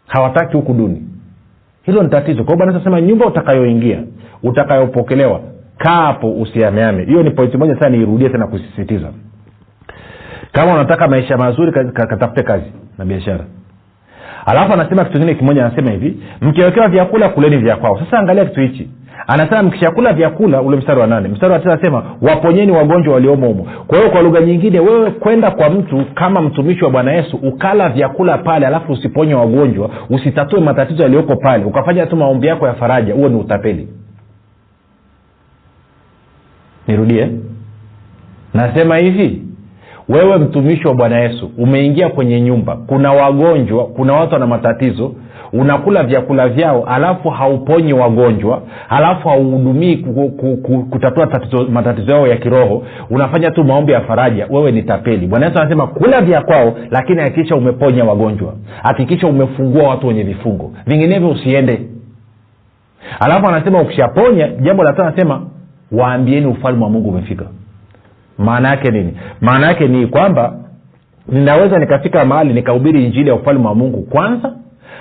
hawataki 0.08 0.58
huku 0.58 0.74
duni. 0.74 1.04
Hilo 1.84 2.04
ni 2.04 2.10
tatizo. 2.10 2.44
Kwa 2.44 2.56
bwana 2.56 2.84
sema 2.84 3.02
nyumba 3.02 3.26
utakayoingia 3.26 4.04
utakayopokelewa 4.44 5.42
kaa 5.78 6.02
hapo 6.06 6.32
usiameame 6.32 7.04
hiyo 7.06 7.24
ni 7.24 7.32
pointi 7.32 7.58
moja 7.58 7.76
sana 7.80 7.90
niirudie 7.90 8.30
tena 8.30 8.48
kusisitiza. 8.48 9.08
Kama 10.52 10.74
unataka 10.74 11.08
maisha 11.08 11.38
mazuri 11.38 11.72
ka- 11.72 11.84
ka- 11.84 12.06
katafute 12.08 12.44
kazi 12.44 12.72
na 12.98 13.06
biashara. 13.06 13.46
Alafu 14.46 14.74
anasema 14.74 15.04
kitu 15.06 15.14
kingine 15.14 15.36
kimoja 15.36 15.66
anasema 15.66 15.92
hivi 15.92 16.18
mkiwekewa 16.42 16.88
vyakula 16.88 17.30
kuleni 17.30 17.58
vya 17.58 17.76
kwao. 17.76 18.00
Sasa 18.00 18.20
angalia 18.20 18.46
kitu 18.46 18.62
hichi 18.62 18.90
anasema 19.28 19.64
mkishakula 19.64 20.14
vyakula 20.14 20.62
ule 20.62 20.78
mstari 20.78 21.00
wa 21.02 21.08
nane. 21.08 21.28
Mstari 21.28 21.54
wa 21.54 21.60
tisa 21.60 21.74
anasema 21.74 22.04
waponyeni 22.22 22.72
wagonjwa 22.72 23.14
waliomo 23.14 23.48
humo. 23.48 23.68
Kwa 23.88 23.98
hiyo 23.98 24.10
kwa 24.12 24.22
lugha 24.22 24.42
nyingine 24.42 24.80
wewe 24.80 25.12
kwenda 25.12 25.52
kwa 25.52 25.70
mtu 25.70 26.06
kama 26.14 26.42
mtumishi 26.42 26.84
wa 26.84 26.90
bwana 26.92 27.12
yesu 27.14 27.38
ukala 27.38 27.90
vyakula 27.90 28.38
pale 28.38 28.68
alafu 28.68 28.92
usiponye 28.92 29.34
wagonjwa 29.34 29.90
usitatue 30.10 30.60
matatizo 30.60 31.04
yaliyoko 31.04 31.36
pale 31.36 31.66
ukafanya 31.66 32.06
tu 32.06 32.16
maombi 32.16 32.48
yako 32.48 32.68
ya 32.68 32.74
faraja 32.74 33.14
huo 33.14 33.30
ni 33.30 33.36
utapeli. 33.36 33.88
Nirudie. 36.88 37.30
Nasema 38.54 38.98
hivi 38.98 39.42
wewe 40.10 40.38
mtumishi 40.38 40.88
wa 40.88 40.94
bwana 40.94 41.20
yesu 41.20 41.52
umeingia 41.58 42.10
kwenye 42.10 42.42
nyumba 42.42 42.76
kuna 42.76 43.12
wagonjwa 43.14 43.86
kuna 43.86 44.14
watu 44.14 44.34
wana 44.34 44.48
matatizo 44.48 45.16
unakula 45.54 46.04
vyakula 46.04 46.50
vyao 46.50 46.86
alafu 46.86 47.30
hauponyi 47.30 47.94
wagonjwa 47.94 48.62
alafu 48.90 49.30
hauhudumii 49.30 49.98
ku- 49.98 50.30
ku- 50.30 50.58
ku- 50.58 50.84
kutatua 50.90 51.28
tatizo, 51.28 51.68
matatizo 51.72 52.12
yao 52.12 52.28
ya 52.28 52.38
kiroho 52.38 52.84
unafanya 53.10 53.52
tu 53.52 53.64
maombi 53.64 53.92
ya 53.92 54.02
faraja 54.02 54.48
wewe 54.50 54.72
ni 54.72 54.84
tapeli. 54.84 55.28
Bwana 55.28 55.46
yesu 55.46 55.60
anasema 55.62 55.88
kula 55.88 56.22
vya 56.22 56.42
kwao 56.42 56.74
lakini 56.92 57.22
hakikisha 57.22 57.56
umeponya 57.56 58.04
wagonjwa. 58.04 58.54
Hakikisha 58.84 59.28
umefungua 59.28 59.84
watu 59.90 60.08
wenye 60.08 60.24
vifungo. 60.24 60.72
Vinginevyo 60.86 61.30
usiende. 61.30 61.82
Alafu 63.20 63.48
anasema 63.48 63.82
ukishaponya 63.82 64.48
jambo 64.48 64.84
la 64.84 64.94
tatu 64.94 65.02
anasema 65.08 65.42
waambieni 65.92 66.46
ufalme 66.46 66.84
wa 66.84 66.90
mungu 66.90 67.10
umefika. 67.10 67.46
Maana 68.38 68.70
yake 68.70 68.92
nini? 68.92 69.18
Maana 69.42 69.68
yake 69.68 69.88
ni 69.88 70.08
kwamba 70.08 70.56
ninaweza 71.28 71.80
nikafika 71.80 72.26
mahali 72.26 72.54
nikahubiri 72.54 73.06
injili 73.06 73.30
ya 73.30 73.36
ufalme 73.36 73.68
wa 73.68 73.76
mungu 73.76 74.02
kwanza 74.02 74.54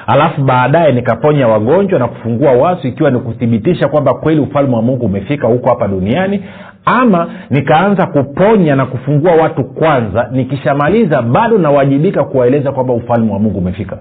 alafu 0.07 0.41
baadaye 0.43 0.93
nikaponya 0.93 1.49
wagonjwa 1.49 1.99
na 1.99 2.09
kufungua 2.09 2.53
watu 2.53 2.87
ikiwa 2.89 3.11
ni 3.11 3.19
kuthibitisha 3.19 3.89
kwamba 3.89 4.15
kweli 4.15 4.41
ufalme 4.41 4.77
wa 4.77 4.83
mungu 4.83 5.07
umefika 5.07 5.47
huko 5.47 5.69
hapa 5.69 5.89
duniani 5.89 6.45
ama 6.85 7.29
nikaanza 7.51 8.07
kuponya 8.07 8.77
na 8.77 8.87
kufungua 8.87 9.33
watu 9.33 9.65
kwanza 9.65 10.29
nikishamaliza 10.33 11.23
bado 11.23 11.59
nawajibika 11.59 12.25
kuwaeleza 12.25 12.73
kwamba 12.73 12.93
ufalme 12.95 13.33
wa 13.33 13.39
mungu 13.39 13.59
umefika. 13.59 13.99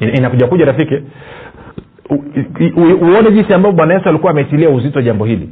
Inakuja 0.00 0.46
kuja 0.46 0.64
rafiki. 0.64 1.02
Uone 3.02 3.30
jinsi 3.32 3.54
ambavyo 3.54 3.76
bwana 3.76 3.94
yesu 3.94 4.08
alikuwa 4.08 4.32
ametilia 4.32 4.70
uzito 4.70 5.02
jambo 5.02 5.24
hili. 5.24 5.50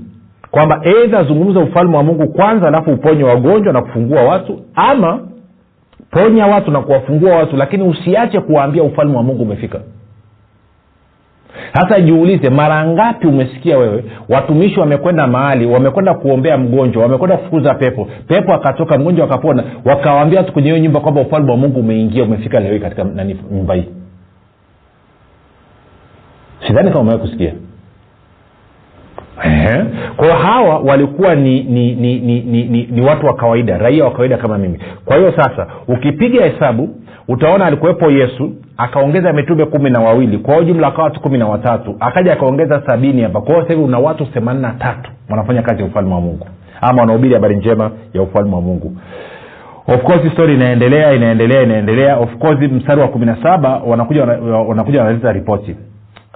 Kwamba 0.50 0.80
eidha 0.84 1.24
zungumza 1.24 1.60
ufalme 1.60 1.96
wa 1.96 2.02
mungu 2.02 2.28
kwanza 2.28 2.68
alafu 2.68 2.90
uponye 2.90 3.24
wagonjwa 3.24 3.72
na 3.72 3.82
kufungua 3.82 4.22
watu 4.22 4.60
ama 4.74 5.20
ponya 6.10 6.46
watu 6.46 6.70
na 6.70 6.80
kuwafungua 6.80 7.36
watu 7.36 7.56
lakini 7.56 7.82
usiache 7.82 8.40
kuwaambia 8.40 8.82
ufalme 8.82 9.16
wa 9.16 9.22
mungu 9.22 9.42
umefika. 9.42 9.80
Hasa 11.72 12.00
jiulize 12.00 12.50
mara 12.50 12.86
ngapi 12.86 13.26
umesikia 13.26 13.78
wewe 13.78 14.04
watumishi 14.28 14.80
wamekwenda 14.80 15.26
mahali 15.26 15.66
wamekwenda 15.66 16.14
kuombea 16.14 16.58
mgonjwa 16.58 17.02
wamekwenda 17.02 17.36
kufukuza 17.36 17.74
pepo 17.74 18.08
pepo 18.28 18.54
akatoka 18.54 18.98
mgonjwa 18.98 19.24
akapona 19.26 19.64
wakawaambia 19.84 20.38
watu 20.38 20.52
kwenye 20.52 20.68
hiyo 20.70 20.82
nyumba 20.82 21.00
kwamba 21.00 21.20
ufalme 21.20 21.50
wa 21.50 21.56
mungu 21.56 21.80
umeingia 21.80 22.24
umefika 22.24 22.60
leo 22.60 22.80
katika 22.80 23.04
nani, 23.04 23.36
nyumba 23.50 23.74
hii. 23.74 23.88
Sidhani 26.66 26.88
kama 26.88 27.00
umewai 27.00 27.20
kusikia 27.20 27.52
Ehe. 29.44 29.84
kwa 30.16 30.24
hiyo 30.26 30.38
hawa 30.38 30.78
walikuwa 30.78 31.34
ni 31.34 31.62
ni, 31.62 31.94
ni, 31.94 32.20
ni, 32.20 32.40
ni, 32.40 32.64
ni 32.64 32.88
ni 32.90 33.00
watu 33.00 33.26
wa 33.26 33.34
kawaida 33.34 33.78
raia 33.78 34.04
wa 34.04 34.10
kawaida 34.10 34.36
kama 34.36 34.58
mimi. 34.58 34.78
Kwa 35.04 35.16
hiyo 35.16 35.32
sasa 35.36 35.66
ukipiga 35.88 36.44
hesabu 36.44 36.88
utaona 37.28 37.66
alikuwepo 37.66 38.10
yesu 38.10 38.52
akaongeza 38.76 39.32
mitume 39.32 39.64
kumi 39.64 39.90
na 39.90 40.00
wawili 40.00 40.38
kwa 40.38 40.64
jumla 40.64 40.86
akawa 40.86 41.04
watu 41.04 41.20
kumi 41.20 41.38
na 41.38 41.46
watatu 41.46 41.96
akaja 42.00 42.32
akaongeza 42.32 42.82
sabini 42.86 43.22
hapa. 43.22 43.40
Kwa 43.40 43.62
hivi 43.62 43.74
una 43.74 43.98
watu 43.98 44.26
themanini 44.26 44.62
na 44.62 44.72
tatu 44.72 45.10
wanafanya 45.30 45.62
kazi 45.62 45.82
ya 45.82 45.88
ufalme 45.88 46.14
wa 46.14 46.20
mungu. 46.20 46.46
Ama 46.80 47.00
wanahubiri 47.00 47.34
habari 47.34 47.56
njema 47.56 47.90
ya 48.14 48.22
ufalme 48.22 48.54
wa 48.54 48.60
mungu. 48.60 48.96
Of 49.88 50.02
course 50.02 50.32
story 50.32 50.54
inaendelea 50.54 51.12
inaendelea 51.12 51.62
inaendelea. 51.62 52.16
Of 52.16 52.36
course 52.36 52.60
mstari 52.72 53.00
wa 53.00 53.08
kumi 53.08 53.26
na 53.26 53.42
saba 53.42 53.80
wanakuja 53.86 54.24
wanakuja 54.68 54.98
wanaleta 55.00 55.32
ripoti 55.32 55.76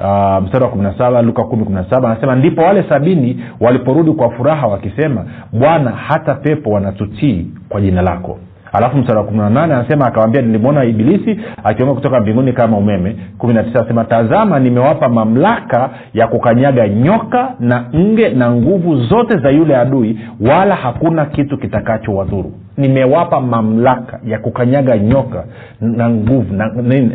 uh, 0.03 0.43
mstari 0.45 0.65
wa 0.65 0.71
kumi 0.71 0.83
na 0.83 0.99
saba 0.99 1.23
luka 1.23 1.45
kumi 1.45 1.65
kumi 1.65 1.77
na 1.77 1.91
saba 1.91 2.11
anasema 2.11 2.35
ndipo 2.37 2.63
wale 2.63 2.85
sabini 2.89 3.45
waliporudi 3.61 4.13
kwa 4.13 4.31
furaha 4.31 4.67
wakisema 4.67 5.25
bwana 5.53 5.91
hata 5.91 6.35
pepo 6.35 6.71
wanatutii 6.71 7.47
kwa 7.69 7.81
jina 7.81 8.03
lako. 8.03 8.39
Alafu 8.73 8.97
mstari 8.97 9.19
wa 9.19 9.25
kumi 9.25 9.39
na 9.39 9.51
nane 9.51 9.75
anasema 9.75 10.07
akawambia 10.07 10.43
nilimwona 10.43 10.85
ibilisi 10.85 11.41
akiomba 11.65 11.95
kutoka 11.95 12.21
mbinguni 12.21 12.53
kama 12.53 12.77
umeme. 12.77 13.17
Kumi 13.39 13.55
na 13.55 13.63
tisa 13.65 13.79
anasema 13.79 14.05
tazama 14.05 14.59
nimewapa 14.59 15.09
mamlaka 15.09 15.91
ya 16.15 16.27
kukanyaga 16.27 16.89
nyoka 16.89 17.55
na 17.61 17.85
nge 17.97 18.29
na 18.29 18.51
nguvu 18.51 18.97
zote 18.97 19.39
za 19.39 19.51
yule 19.51 19.77
adui 19.77 20.19
wala 20.41 20.75
hakuna 20.75 21.27
kitu 21.27 21.59
kitakacho 21.59 22.15
wadhuru 22.15 22.53
nimewapa 22.77 23.41
mamlaka 23.41 24.21
ya 24.25 24.39
kukanyaga 24.39 24.99
nyoka 24.99 25.45
na 25.81 26.11
nguvu 26.11 26.55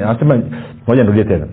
anasema 0.03 0.39
moja 0.87 1.01
nirudie 1.03 1.23
tena 1.23 1.45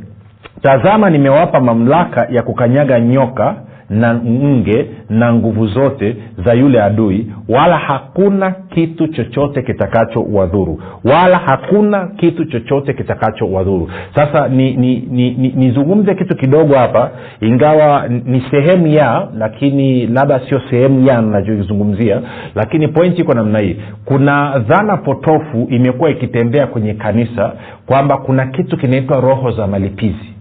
tazama 0.65 1.11
nimewapa 1.11 1.61
mamlaka 1.61 2.27
ya 2.31 2.43
kukanyaga 2.43 3.01
nyoka 3.01 3.55
na 3.91 4.15
nge 4.15 4.87
na 5.11 5.33
nguvu 5.35 5.67
zote 5.67 6.17
za 6.47 6.53
yule 6.53 6.83
adui 6.83 7.27
wala 7.49 7.77
hakuna 7.79 8.51
kitu 8.51 9.09
chochote 9.09 9.63
kitakacho 9.63 10.23
wadhuru. 10.33 10.83
Wala 11.05 11.39
hakuna 11.39 12.07
kitu 12.07 12.45
chochote 12.45 12.93
kitakacho 12.93 13.47
wadhuru. 13.53 13.91
Sasa 14.15 14.49
nizungumze 14.49 15.57
ni, 15.57 15.71
ni, 15.71 15.97
ni, 15.97 16.09
ni 16.09 16.15
kitu 16.15 16.37
kidogo 16.37 16.75
hapa 16.75 17.11
ingawa 17.41 18.09
ni 18.09 18.43
sehemu 18.51 18.87
ya 18.87 19.29
lakini 19.39 20.07
labda 20.07 20.41
sio 20.49 20.61
sehemu 20.71 21.07
ya 21.07 21.23
nachokizungumzia 21.23 22.21
lakini 22.55 22.89
pointi 22.89 23.21
iko 23.21 23.35
namna 23.35 23.59
hii. 23.59 23.77
Kuna 24.05 24.59
dhana 24.59 24.97
potofu 24.97 25.67
imekuwa 25.71 26.11
ikitembea 26.11 26.67
kwenye 26.67 26.95
kanisa 26.95 27.53
kwamba 27.87 28.17
kuna 28.17 28.47
kitu 28.47 28.77
kinaitwa 28.77 29.21
roho 29.21 29.51
za 29.51 29.67
malipizi 29.67 30.34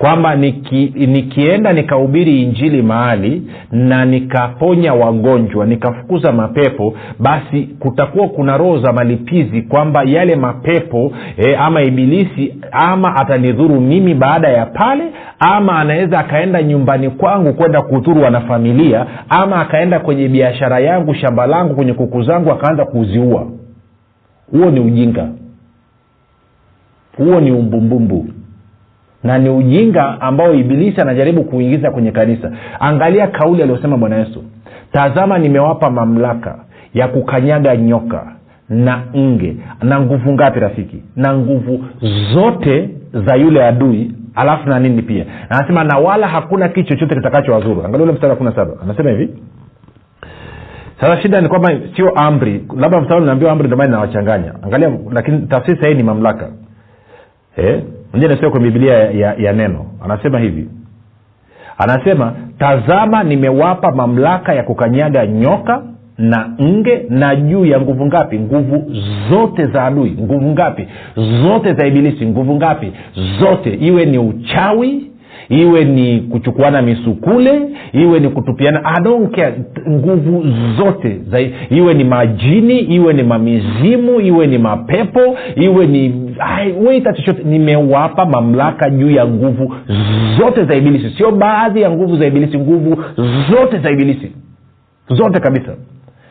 kwamba 0.00 0.34
niki, 0.34 0.92
nikienda 0.96 1.72
nikahubiri 1.72 2.42
injili 2.42 2.82
mahali 2.82 3.42
na 3.72 4.04
nikaponya 4.04 4.94
wagonjwa 4.94 5.66
nikafukuza 5.66 6.32
mapepo 6.32 6.94
basi 7.18 7.62
kutakuwa 7.62 8.28
kuna 8.28 8.56
roho 8.56 8.78
za 8.78 8.92
malipizi 8.92 9.62
kwamba 9.62 10.02
yale 10.02 10.36
mapepo 10.36 11.12
e, 11.36 11.54
ama 11.56 11.82
ibilisi 11.82 12.54
ama 12.72 13.16
atanidhuru 13.16 13.80
mimi 13.80 14.14
baada 14.14 14.48
ya 14.48 14.66
pale 14.66 15.04
ama 15.38 15.78
anaweza 15.78 16.18
akaenda 16.18 16.62
nyumbani 16.62 17.10
kwangu 17.10 17.52
kwenda 17.52 17.82
kudhuru 17.82 18.22
wanafamilia 18.22 19.06
ama 19.28 19.60
akaenda 19.60 19.98
kwenye 20.00 20.28
biashara 20.28 20.78
yangu 20.80 21.14
shamba 21.14 21.46
langu 21.46 21.74
kwenye 21.74 21.92
kuku 21.92 22.22
zangu 22.22 22.50
akaanza 22.52 22.84
kuziua. 22.84 23.46
Huo 24.52 24.70
ni 24.70 24.80
ujinga. 24.80 25.28
Huo 27.16 27.40
ni 27.40 27.52
umbumbumbu 27.52 28.26
na 29.24 29.38
ni 29.38 29.48
ujinga 29.50 30.20
ambao 30.20 30.54
ibilisi 30.54 31.00
anajaribu 31.00 31.44
kuingiza 31.44 31.90
kwenye 31.90 32.10
kanisa. 32.12 32.52
Angalia 32.80 33.26
kauli 33.26 33.62
aliyosema 33.62 33.96
bwana 33.96 34.16
yesu. 34.16 34.44
Tazama 34.92 35.38
nimewapa 35.38 35.90
mamlaka 35.90 36.58
ya 36.94 37.08
kukanyaga 37.08 37.76
nyoka 37.76 38.32
na 38.68 39.02
nge. 39.16 39.56
Na 39.82 40.00
nguvu 40.00 40.32
ngapi 40.32 40.60
rafiki? 40.60 41.02
Na 41.16 41.34
nguvu 41.34 41.84
zote 42.34 42.90
za 43.26 43.34
yule 43.36 43.64
adui 43.64 44.12
alafu 44.34 44.68
na 44.68 44.78
nini 44.80 45.02
pia? 45.02 45.24
Anasema 45.48 45.84
na 45.84 45.98
wala 45.98 46.28
hakuna 46.28 46.68
kitu 46.68 46.88
chochote 46.88 47.14
kitakacho 47.14 47.52
wazuru 47.52 47.84
angalia 47.84 48.02
ule 48.04 48.12
mstari 48.12 48.30
wa 48.30 48.36
kumi 48.36 48.52
saba. 48.54 48.72
Anasema 48.82 49.10
hivi. 49.10 49.28
Sasa 51.00 51.22
shida 51.22 51.40
ni 51.40 51.48
kwamba 51.48 51.68
sio 51.96 52.10
amri. 52.10 52.64
Labda 52.76 53.00
mstari 53.00 53.24
naambiwa 53.24 53.52
amri 53.52 53.66
ndomani 53.66 53.90
nawachanganya 53.92 54.54
angalia 54.62 54.98
lakini 55.12 55.38
tafsiri 55.46 55.80
sahii 55.80 55.94
ni 55.94 56.02
mamlaka. 56.02 56.48
Eh? 57.56 57.82
Moja 58.14 58.28
nasema 58.28 58.50
kwenye 58.50 58.66
bibilia 58.70 58.94
ya, 58.94 59.10
ya, 59.10 59.34
ya 59.38 59.52
neno. 59.52 59.86
Anasema 60.04 60.38
hivi. 60.38 60.68
Anasema 61.78 62.32
tazama 62.58 63.22
nimewapa 63.24 63.92
mamlaka 63.92 64.54
ya 64.54 64.62
kukanyaga 64.62 65.26
nyoka 65.26 65.82
na 66.18 66.48
nge 66.62 67.06
na 67.08 67.36
juu 67.36 67.64
ya 67.64 67.80
nguvu 67.80 68.06
ngapi? 68.06 68.38
Nguvu 68.38 68.92
zote 69.30 69.66
za 69.66 69.84
adui. 69.84 70.10
Nguvu 70.20 70.50
ngapi? 70.50 70.86
Zote 71.42 71.74
za 71.74 71.86
ibilisi. 71.86 72.26
Nguvu 72.26 72.54
ngapi? 72.54 72.92
Zote. 73.40 73.74
Iwe 73.74 74.04
ni 74.06 74.18
uchawi 74.18 75.10
iwe 75.48 75.84
ni 75.84 76.20
kuchukuana 76.20 76.82
misukule 76.82 77.60
iwe 77.92 78.20
ni 78.20 78.28
kutupiana. 78.28 78.80
I 78.84 79.00
nguvu 79.90 80.44
zote 80.78 81.20
za, 81.30 81.40
iwe 81.70 81.94
ni 81.94 82.04
majini 82.04 82.78
iwe 82.78 83.12
ni 83.12 83.22
mamizimu 83.22 84.20
iwe 84.20 84.46
ni 84.46 84.58
mapepo 84.58 85.20
iwe 85.56 85.86
ni 85.86 86.29
weita 86.86 87.12
chochote. 87.12 87.42
Nimewapa 87.42 88.26
mamlaka 88.26 88.90
juu 88.90 89.10
ya 89.10 89.26
nguvu 89.26 89.74
zote 90.38 90.64
za 90.64 90.74
ibilisi. 90.74 91.16
Sio 91.16 91.30
baadhi 91.30 91.80
ya 91.82 91.90
nguvu 91.90 92.16
za 92.16 92.26
ibilisi 92.26 92.58
nguvu 92.58 93.04
zote 93.50 93.78
za 93.78 93.90
ibilisi. 93.90 94.32
Zote 95.08 95.40
kabisa. 95.40 95.72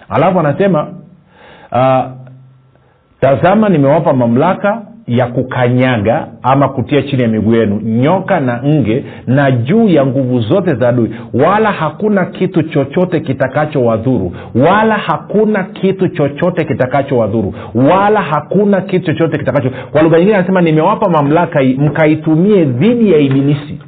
Alafu 0.10 0.40
anasema 0.40 0.88
uh, 1.72 2.06
tazama 3.20 3.70
nimewapa 3.70 4.14
mamlaka 4.14 4.82
ya 5.10 5.28
kukanyaga 5.28 6.28
ama 6.44 6.70
kutia 6.70 7.02
chini 7.02 7.22
ya 7.24 7.28
miguu 7.28 7.56
yenu 7.56 7.82
nyoka 7.84 8.40
na 8.40 8.62
nge 8.66 9.04
na 9.28 9.52
juu 9.52 9.88
ya 9.88 10.06
nguvu 10.06 10.40
zote 10.40 10.76
za 10.76 10.90
adui 10.90 11.10
wala 11.34 11.72
hakuna 11.72 12.26
kitu 12.26 12.64
chochote 12.64 13.20
kitakachowadhuru 13.20 14.32
wala 14.56 14.96
hakuna 14.96 15.64
kitu 15.64 16.08
chochote 16.08 16.66
kitakachowadhuru 16.66 17.54
wala 17.76 18.22
hakuna 18.22 18.82
kitu 18.82 19.06
chochote 19.06 19.38
kitakacho 19.38 19.72
kwa 19.92 20.02
lugha 20.02 20.18
nyingine 20.18 20.38
anasema 20.38 20.62
nimewapa 20.62 21.10
mamlaka 21.10 21.64
mkaitumie 21.64 22.66
dhidi 22.66 23.12
ya 23.12 23.18
ibilisi 23.20 23.80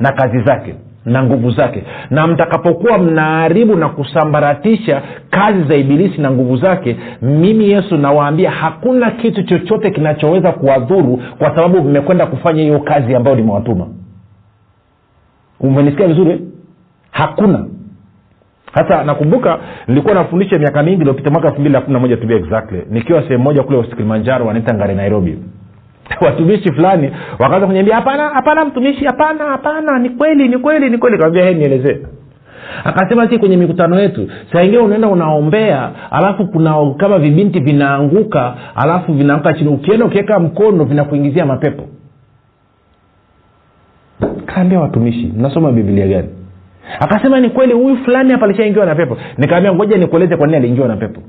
na 0.00 0.12
kazi 0.12 0.40
zake 0.42 0.74
na 1.08 1.22
nguvu 1.22 1.50
zake. 1.50 1.82
Na 2.10 2.26
mtakapokuwa 2.26 2.98
mnaharibu 2.98 3.76
na 3.76 3.88
kusambaratisha 3.88 5.02
kazi 5.30 5.62
za 5.64 5.74
ibilisi 5.76 6.20
na 6.20 6.30
nguvu 6.30 6.56
zake 6.56 6.96
mimi 7.22 7.70
yesu 7.70 7.96
nawaambia 7.96 8.50
hakuna 8.50 9.10
kitu 9.10 9.42
chochote 9.42 9.90
kinachoweza 9.90 10.52
kuwadhuru 10.52 11.22
kwa 11.38 11.56
sababu 11.56 11.82
mmekwenda 11.82 12.26
kufanya 12.26 12.62
hiyo 12.62 12.78
kazi 12.78 13.14
ambayo 13.14 13.36
nimewatuma. 13.36 13.86
Umenisikia 15.60 16.06
vizuri 16.06 16.30
eh? 16.30 16.38
hakuna. 17.10 17.64
Hata 18.72 19.04
nakumbuka 19.04 19.58
nilikuwa 19.88 20.14
nafundisha 20.14 20.58
miaka 20.58 20.82
mingi 20.82 21.00
iliopita 21.00 21.30
mwaka 21.30 21.48
elfu 21.48 21.60
mbili 21.60 21.72
na 21.72 21.80
kumi 21.80 21.92
na 21.94 22.00
moja 22.00 22.16
to 22.16 22.32
exactly 22.36 22.82
nikiwa 22.90 23.22
sehemu 23.22 23.44
moja 23.44 23.62
kule 23.62 23.82
kilimanjaro 23.82 24.46
wanaita 24.46 24.74
ngare 24.74 24.94
nairobi 24.94 25.38
watumishi 26.26 26.72
fulani 26.72 27.10
wakaanza 27.38 27.66
kuniambia 27.66 27.94
hapana 27.94 28.28
hapana 28.28 28.64
mtumishi 28.64 29.04
hapana 29.04 29.44
hapana 29.44 29.98
ni 29.98 30.10
kweli 30.10 30.48
ni 30.48 30.58
kweli 30.58 30.90
ni 30.90 30.98
kweli. 30.98 31.18
Kawambia 31.18 31.44
he 31.44 31.54
nielezee. 31.54 31.98
Akasema 32.84 33.28
si 33.30 33.38
kwenye 33.38 33.56
mikutano 33.56 34.00
yetu 34.00 34.30
saa 34.52 34.62
ingine 34.62 34.78
unaenda 34.82 35.08
unaombea 35.08 35.90
alafu 36.10 36.46
kuna 36.46 36.90
kama 36.96 37.18
vibinti 37.18 37.60
vinaanguka 37.60 38.54
alafu 38.74 39.12
vinaanguka 39.12 39.52
chini 39.54 39.70
ukienda 39.70 40.04
ukiweka 40.06 40.40
mkono 40.40 40.84
vinakuingizia 40.84 41.46
mapepo. 41.46 41.84
Kaambia 44.46 44.80
watumishi 44.80 45.32
mnasoma 45.36 45.72
biblia 45.72 46.06
gani? 46.06 46.28
Akasema 47.00 47.40
ni 47.40 47.50
kweli 47.50 47.72
huyu 47.72 47.96
fulani 47.96 48.32
hapa 48.32 48.44
alishaingiwa 48.44 48.86
na 48.86 48.94
pepo. 48.94 49.16
Nikaambia 49.38 49.74
ngoja 49.74 49.96
nikueleze 49.96 50.36
kwa 50.36 50.46
nini 50.46 50.56
aliingiwa 50.56 50.88
na 50.88 50.96
pepo 50.96 51.20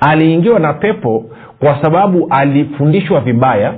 aliingiwa 0.00 0.58
na 0.60 0.72
pepo 0.72 1.24
kwa 1.60 1.82
sababu 1.82 2.26
alifundishwa 2.30 3.20
vibaya 3.20 3.74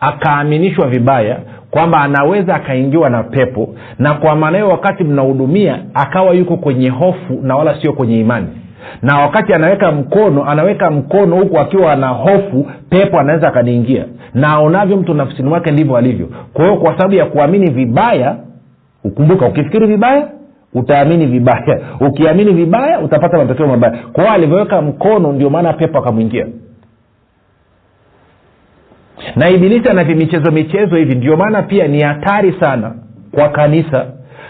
akaaminishwa 0.00 0.88
vibaya 0.88 1.36
kwamba 1.70 2.00
anaweza 2.00 2.54
akaingiwa 2.54 3.10
na 3.10 3.22
pepo 3.22 3.74
na 3.98 4.14
kwa 4.14 4.36
maana 4.36 4.58
hiyo 4.58 4.70
wakati 4.70 5.04
mnahudumia 5.04 5.78
akawa 5.94 6.30
yuko 6.34 6.56
kwenye 6.56 6.88
hofu 6.88 7.38
na 7.42 7.56
wala 7.56 7.80
sio 7.80 7.92
kwenye 7.92 8.20
imani. 8.20 8.46
Na 9.02 9.18
wakati 9.18 9.54
anaweka 9.54 9.92
mkono 9.92 10.44
anaweka 10.44 10.90
mkono 10.90 11.36
huku 11.36 11.58
akiwa 11.58 11.92
ana 11.92 12.08
hofu 12.08 12.66
pepo 12.90 13.20
anaweza 13.20 13.48
akaniingia. 13.48 14.04
Na 14.34 14.48
aonavyo 14.48 14.96
mtu 14.96 15.14
nafsini 15.14 15.48
mwake 15.48 15.70
ndivyo 15.70 15.96
alivyo. 15.96 16.28
Kwa 16.52 16.64
hiyo 16.64 16.76
kwa 16.76 16.92
sababu 16.92 17.14
ya 17.14 17.26
kuamini 17.26 17.70
vibaya 17.70 18.36
ukumbuka 19.04 19.46
ukifikiri 19.46 19.86
vibaya 19.86 20.28
utaamini 20.74 21.26
vibaya. 21.26 21.80
Ukiamini 22.00 22.52
vibaya 22.52 23.00
utapata 23.00 23.38
matokeo 23.38 23.66
mabaya. 23.66 23.98
Kwa 24.12 24.32
alivyoweka 24.32 24.82
mkono 24.82 25.32
ndio 25.32 25.50
maana 25.50 25.72
pepo 25.72 25.98
akamwingia. 25.98 26.46
Na 29.36 29.48
ibilisi 29.50 29.88
ana 29.88 30.04
vimichezo 30.04 30.50
michezo 30.50 30.96
hivi 30.96 31.14
ndio 31.14 31.36
maana 31.36 31.62
pia 31.62 31.88
ni 31.88 32.02
hatari 32.02 32.52
sana 32.60 32.94
kwa 33.32 33.48
kanisa. 33.48 34.06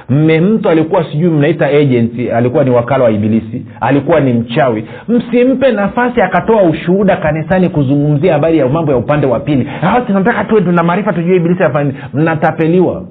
Mme 0.09 0.41
mtu 0.41 0.69
alikuwa 0.69 1.05
sijui 1.05 1.31
mnaita 1.31 1.67
agency 1.67 2.31
alikuwa 2.31 2.65
ni 2.65 2.71
wakala 2.71 3.05
wa 3.05 3.11
ibilisi 3.11 3.67
alikuwa 3.81 4.21
ni 4.21 4.33
mchawi. 4.33 4.85
Msimpe 5.09 5.73
nafasi 5.73 6.21
akatoa 6.23 6.63
ushuhuda 6.63 7.17
kanisani 7.17 7.69
kuzungumzia 7.69 8.33
habari 8.33 8.59
ya 8.59 8.69
mambo 8.69 8.93
ya 8.93 8.99
upande 8.99 9.27
wa 9.27 9.41
pili. 9.41 9.69
Tunataka 10.07 10.45
tuwe 10.45 10.61
tuna 10.61 10.83
maarifa 10.83 11.13
tujue 11.13 11.37
ibilisi 11.37 11.63
afani 11.63 11.95
mnatapeliwa. 12.15 13.05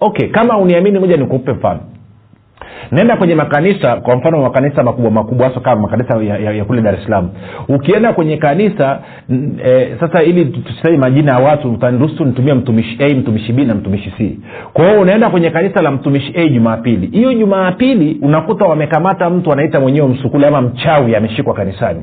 Okay 0.00 0.28
kama 0.28 0.58
uniamini 0.58 0.98
moja 0.98 1.16
nikupe 1.16 1.52
mfano 1.52 1.80
naenda 2.90 3.16
kwenye 3.16 3.34
makanisa 3.34 3.96
kwa 3.96 4.16
mfano 4.16 4.42
makanisa 4.42 4.82
makubwa 4.82 5.10
makubwa 5.10 5.48
hasa 5.48 5.60
kama 5.60 5.82
makanisa 5.82 6.22
ya, 6.22 6.38
ya, 6.38 6.52
ya 6.52 6.64
kule 6.64 6.82
dar 6.82 6.94
es 6.94 7.04
salaam. 7.04 7.28
Ukienda 7.68 8.12
kwenye 8.12 8.36
kanisa 8.36 8.98
e, 9.64 9.96
sasa 10.00 10.22
ili 10.22 10.44
tusitaji 10.44 10.96
majina 10.96 11.32
ya 11.32 11.38
watu 11.38 11.72
utaniruhusu 11.72 12.24
nitumie 12.24 12.54
mtumishi 12.54 12.98
a 13.00 13.14
mtumishi 13.14 13.52
b 13.52 13.64
na 13.64 13.74
mtumishi 13.74 14.12
c. 14.18 14.38
Kwa 14.72 14.86
hiyo 14.88 15.00
unaenda 15.00 15.30
kwenye 15.30 15.50
kanisa 15.50 15.82
la 15.82 15.90
mtumishi 15.90 16.32
a 16.36 16.48
jumapili. 16.48 17.06
Hiyo 17.06 17.34
jumapili 17.34 18.18
unakuta 18.22 18.64
wamekamata 18.64 19.30
mtu 19.30 19.52
anaita 19.52 19.80
mwenyewe 19.80 20.08
msukuli 20.08 20.44
ama 20.46 20.60
mchawi 20.62 21.16
ameshikwa 21.16 21.54
kanisani 21.54 22.00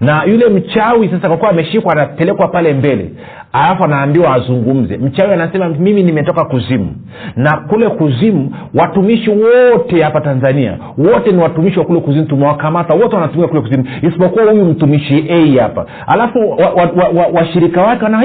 na 0.00 0.24
yule 0.24 0.48
mchawi 0.48 1.08
sasa 1.08 1.28
kwa 1.28 1.36
kuwa 1.36 1.50
ameshikwa 1.50 1.92
anapelekwa 1.92 2.48
pale 2.48 2.72
mbele 2.72 3.10
alafu 3.52 3.84
anaambiwa 3.84 4.34
azungumze. 4.34 4.96
Mchawi 4.96 5.32
anasema 5.32 5.68
mimi 5.68 6.02
nimetoka 6.02 6.44
kuzimu. 6.44 6.94
Na 7.36 7.56
kule 7.56 7.88
kuzimu 7.88 8.54
watumishi 8.74 9.30
wote 9.30 10.02
hapa 10.02 10.20
tanzania 10.20 10.78
wote 10.98 11.32
ni 11.32 11.42
watumishi 11.42 11.78
wa 11.78 11.84
kule 11.84 12.00
kuzimu 12.00 12.26
tumewakamata 12.26 12.94
wote 12.94 13.14
wanatumia 13.16 13.48
kule 13.48 13.60
kuzimu 13.60 13.84
isipokuwa 14.02 14.44
huyu 14.44 14.64
mtumishi 14.64 15.26
a 15.30 15.62
hapa. 15.62 15.86
Alafu 16.06 16.38
washirika 17.32 17.80
wa, 17.80 17.86
wa, 17.86 17.92
wa, 17.92 17.92
wa 17.92 17.92
wake 17.92 18.04
wana 18.04 18.22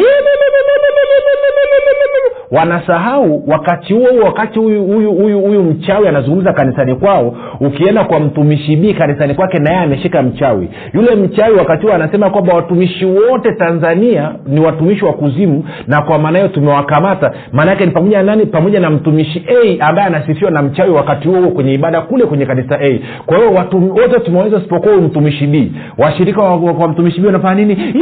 wanasahau 2.51 3.43
wakati 3.47 3.93
huo 3.93 4.07
wakati 4.25 4.59
huyu 4.59 5.63
mchawi 5.63 6.07
anazungumza 6.07 6.53
kanisani 6.53 6.95
kwao 6.95 7.35
ukienda 7.59 8.03
kwa 8.03 8.19
mtumishi 8.19 8.75
bii 8.75 8.93
kanisani 8.93 9.33
kwake 9.33 9.57
naye 9.57 9.79
ameshika 9.79 10.21
mchawi. 10.21 10.69
Yule 10.93 11.15
mchawi 11.15 11.53
wakati 11.57 11.85
huo 11.85 11.95
anasema 11.95 12.29
kwamba 12.29 12.53
watumishi 12.55 13.05
wote 13.05 13.51
tanzania 13.57 14.35
ni 14.47 14.59
watumishi 14.59 15.05
wa 15.05 15.13
kuzimu 15.13 15.63
na 15.87 16.01
kwa 16.01 16.19
maana 16.19 16.37
hiyo 16.39 16.49
tumewakamata. 16.49 17.33
Maanaake 17.51 17.85
ni 17.85 17.91
pamoja 17.91 18.17
na 18.17 18.23
nani? 18.23 18.45
Pamoja 18.45 18.79
na 18.79 18.89
mtumishi 18.89 19.45
a 19.47 19.85
ambaye 19.87 20.07
anasifiwa 20.07 20.51
na 20.51 20.61
mchawi 20.61 20.91
wakati 20.91 21.27
huo 21.27 21.41
huo 21.41 21.51
kwenye 21.51 21.73
ibada 21.73 22.01
kule 22.01 22.25
kwenye 22.25 22.45
kanisa 22.45 22.79
a. 22.81 22.99
Kwa 23.25 23.37
hiyo 23.37 23.53
watu 23.53 23.89
wote 23.95 24.19
tumeweza 24.19 24.61
sipokuwa 24.61 24.95
mtumishi 24.97 25.47
b. 25.47 25.71
Washirika 25.97 26.41
wa, 26.41 26.55
wa, 26.55 26.71
wa 26.71 26.87
mtumishi 26.87 27.19
b 27.21 27.25
wanafanya 27.27 27.55
nini 27.65 27.93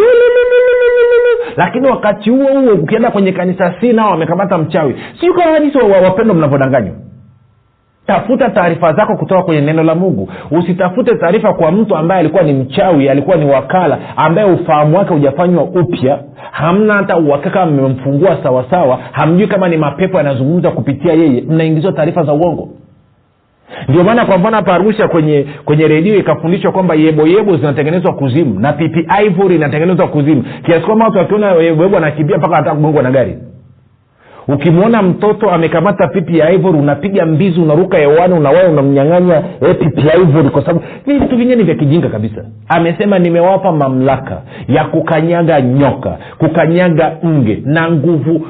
lakini 1.58 1.88
wakati 1.88 2.30
huo 2.30 2.48
huo 2.60 2.74
ukienda 2.74 3.12
kwenye 3.12 3.32
kanisa 3.32 3.74
si 3.82 3.94
nao 3.94 4.12
wamekamata 4.12 4.58
mchawi. 4.58 4.96
Siu 5.20 5.34
kawanisi 5.34 5.78
wapendo 5.78 6.34
mnavyodanganywa? 6.34 6.96
Tafuta 8.08 8.50
taarifa 8.50 8.94
zako 8.94 9.16
kutoka 9.18 9.44
kwenye 9.44 9.62
neno 9.62 9.84
la 9.84 9.96
mungu. 9.96 10.30
Usitafute 10.52 11.16
taarifa 11.16 11.54
kwa 11.54 11.72
mtu 11.72 11.96
ambaye 11.96 12.20
alikuwa 12.20 12.44
ni 12.44 12.54
mchawi 12.54 13.10
alikuwa 13.10 13.38
ni 13.38 13.46
wakala 13.52 13.98
ambaye 14.18 14.52
ufahamu 14.52 14.98
wake 14.98 15.14
hujafanywa 15.14 15.64
upya. 15.64 16.20
Hamna 16.52 16.94
hata 16.94 17.18
uhakika 17.18 17.50
kama 17.50 17.72
mmemfungua 17.72 18.38
sawasawa. 18.44 19.00
Hamjui 19.12 19.48
kama 19.48 19.68
ni 19.70 19.78
mapepo 19.78 20.18
yanazungumza 20.18 20.72
kupitia 20.72 21.14
yeye. 21.14 21.42
Mnaingizwa 21.48 21.92
taarifa 21.92 22.24
za 22.24 22.34
uongo 22.34 22.70
ndio 23.88 24.04
maana 24.04 24.26
kwa 24.26 24.38
mfano 24.38 24.56
hapa 24.56 24.74
arusha 24.74 25.08
kwenye 25.08 25.46
kwenye 25.66 25.88
redio 25.88 26.16
ikafundishwa 26.16 26.72
kwamba 26.72 26.96
yeboyebo 26.96 27.58
zinatengenezwa 27.58 28.14
kuzimu 28.14 28.60
na 28.60 28.74
pipi 28.74 29.08
ivory 29.26 29.56
inatengenezwa 29.56 30.08
kuzimu. 30.08 30.44
Kiasi 30.66 30.86
kwamba 30.86 31.06
watu 31.06 31.18
wakiona 31.18 31.52
yeboyebo 31.52 31.98
anakimbia 31.98 32.38
mpaka 32.38 32.56
anataka 32.56 32.76
kugongwa 32.76 33.04
na 33.04 33.12
gari. 33.12 33.38
Ukimwona 34.48 35.02
mtoto 35.02 35.50
amekamata 35.52 36.08
pipi 36.08 36.38
ya 36.38 36.52
ivory 36.52 36.78
unapiga 36.78 37.26
mbizi 37.26 37.60
unaruka 37.62 37.98
hewani 37.98 38.34
unawaya 38.34 38.70
unamnyang'anya 38.70 39.44
eh, 39.62 39.76
pipi 39.80 40.08
ya 40.08 40.16
ivory 40.16 40.50
kwa 40.50 40.62
sababu 40.62 40.82
ni 41.06 41.20
vitu 41.20 41.38
vingine 41.38 41.64
vya 41.64 41.76
kijinga 41.76 42.10
kabisa. 42.10 42.46
Amesema 42.68 43.20
nimewapa 43.20 43.72
mamlaka 43.72 44.42
ya 44.68 44.84
kukanyaga 44.86 45.62
nyoka 45.62 46.18
kukanyaga 46.38 47.12
nge 47.26 47.62
na 47.66 47.92
nguvu 47.92 48.48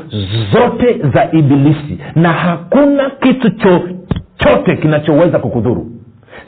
zote 0.54 0.98
za 1.14 1.28
ibilisi 1.32 1.98
na 2.16 2.30
hakuna 2.30 3.10
kitu 3.10 3.50
chochote 3.50 3.96
kinachoweza 4.82 5.40
kukudhuru. 5.40 5.92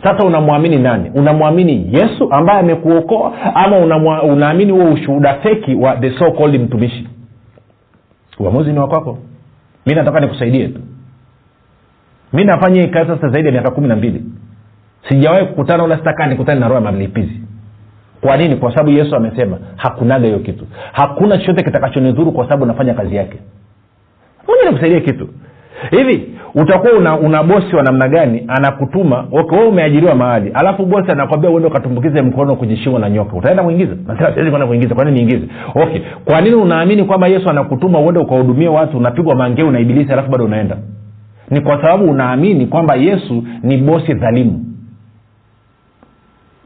Sasa 0.04 0.26
unamwamini 0.28 0.78
nani? 0.78 1.10
Unamwamini 1.16 1.90
yesu 1.92 2.34
ambaye 2.34 2.60
amekuokoa 2.60 3.34
ama 3.56 3.78
unaamini 4.24 4.72
huo 4.72 4.92
ushuhuda 4.94 5.34
feki 5.34 5.76
wa 5.76 5.96
the 5.98 6.12
so 6.12 6.32
called 6.32 6.62
mtumishi? 6.62 7.08
Uamuzi 8.40 8.74
ni 8.74 8.80
wakwako 8.80 9.18
mi 9.86 9.94
nataka 9.96 10.20
nikusaidie 10.20 10.68
tu. 10.68 10.80
Mi 12.34 12.44
nafanya 12.46 12.82
hii 12.82 12.88
kazi 12.88 13.10
sasa 13.10 13.30
zaidi 13.30 13.48
ya 13.48 13.52
miaka 13.52 13.72
kumi 13.72 13.88
na 13.88 13.96
mbili. 13.96 14.24
Sijawahi 15.10 15.46
kukutana 15.46 15.84
wala 15.84 15.98
sitakaa 15.98 16.26
nikutane 16.28 16.60
na 16.60 16.68
roho 16.68 16.76
ya 16.76 16.82
mamlipizi 16.92 17.42
kwa 18.22 18.38
nini? 18.38 18.56
Kwa 18.56 18.72
sababu 18.72 18.90
yesu 18.90 19.16
amesema 19.16 19.58
hakunaga 19.76 20.26
hiyo 20.28 20.40
kitu. 20.40 20.68
Hakuna 20.92 21.38
chochote 21.38 21.64
kitakachonidhuru 21.64 22.32
kwa 22.32 22.44
sababu 22.46 22.66
nafanya 22.66 22.94
kazi 22.94 23.16
yake. 23.16 23.38
Moja 24.48 24.70
nikusaidia 24.70 25.00
kitu 25.00 25.30
hivi 25.90 26.28
utakuwa 26.56 26.94
una, 26.94 27.18
una 27.20 27.44
bosi 27.44 27.76
wa 27.76 27.84
namna 27.84 28.08
gani? 28.08 28.44
Anakutuma 28.48 29.26
okay, 29.32 29.58
wewe 29.58 29.70
umeajiriwa 29.70 30.16
mahali 30.16 30.52
alafu 30.54 30.86
bosi 30.86 31.12
anakwambia 31.12 31.50
uende 31.50 31.68
ukatumbukize 31.68 32.22
mkono 32.22 32.56
kujishimwa 32.56 33.00
na 33.00 33.10
nyoka. 33.10 33.38
Utaenda 33.38 33.64
kuingiza 33.64 33.96
siwezi 34.34 34.50
kwenda 34.50 34.68
kuingiza. 34.68 34.96
Kwa 34.96 35.06
nini 35.06 35.18
niingize? 35.18 35.48
Okay 35.76 36.02
kwa 36.26 36.42
nini 36.42 36.56
unaamini 36.56 37.04
kwamba 37.04 37.28
yesu 37.28 37.50
anakutuma 37.50 38.00
uende 38.00 38.20
ukahudumia 38.20 38.72
watu 38.72 38.98
unapigwa 38.98 39.36
mangeu 39.36 39.72
na 39.72 39.80
ibilisi 39.80 40.14
alafu 40.14 40.32
bado 40.32 40.46
unaenda? 40.46 40.78
Ni 41.50 41.62
kwa 41.62 41.82
sababu 41.82 42.12
unaamini 42.12 42.66
kwamba 42.68 42.96
yesu 42.96 43.44
ni 43.64 43.78
bosi 43.78 44.14
dhalimu. 44.14 44.66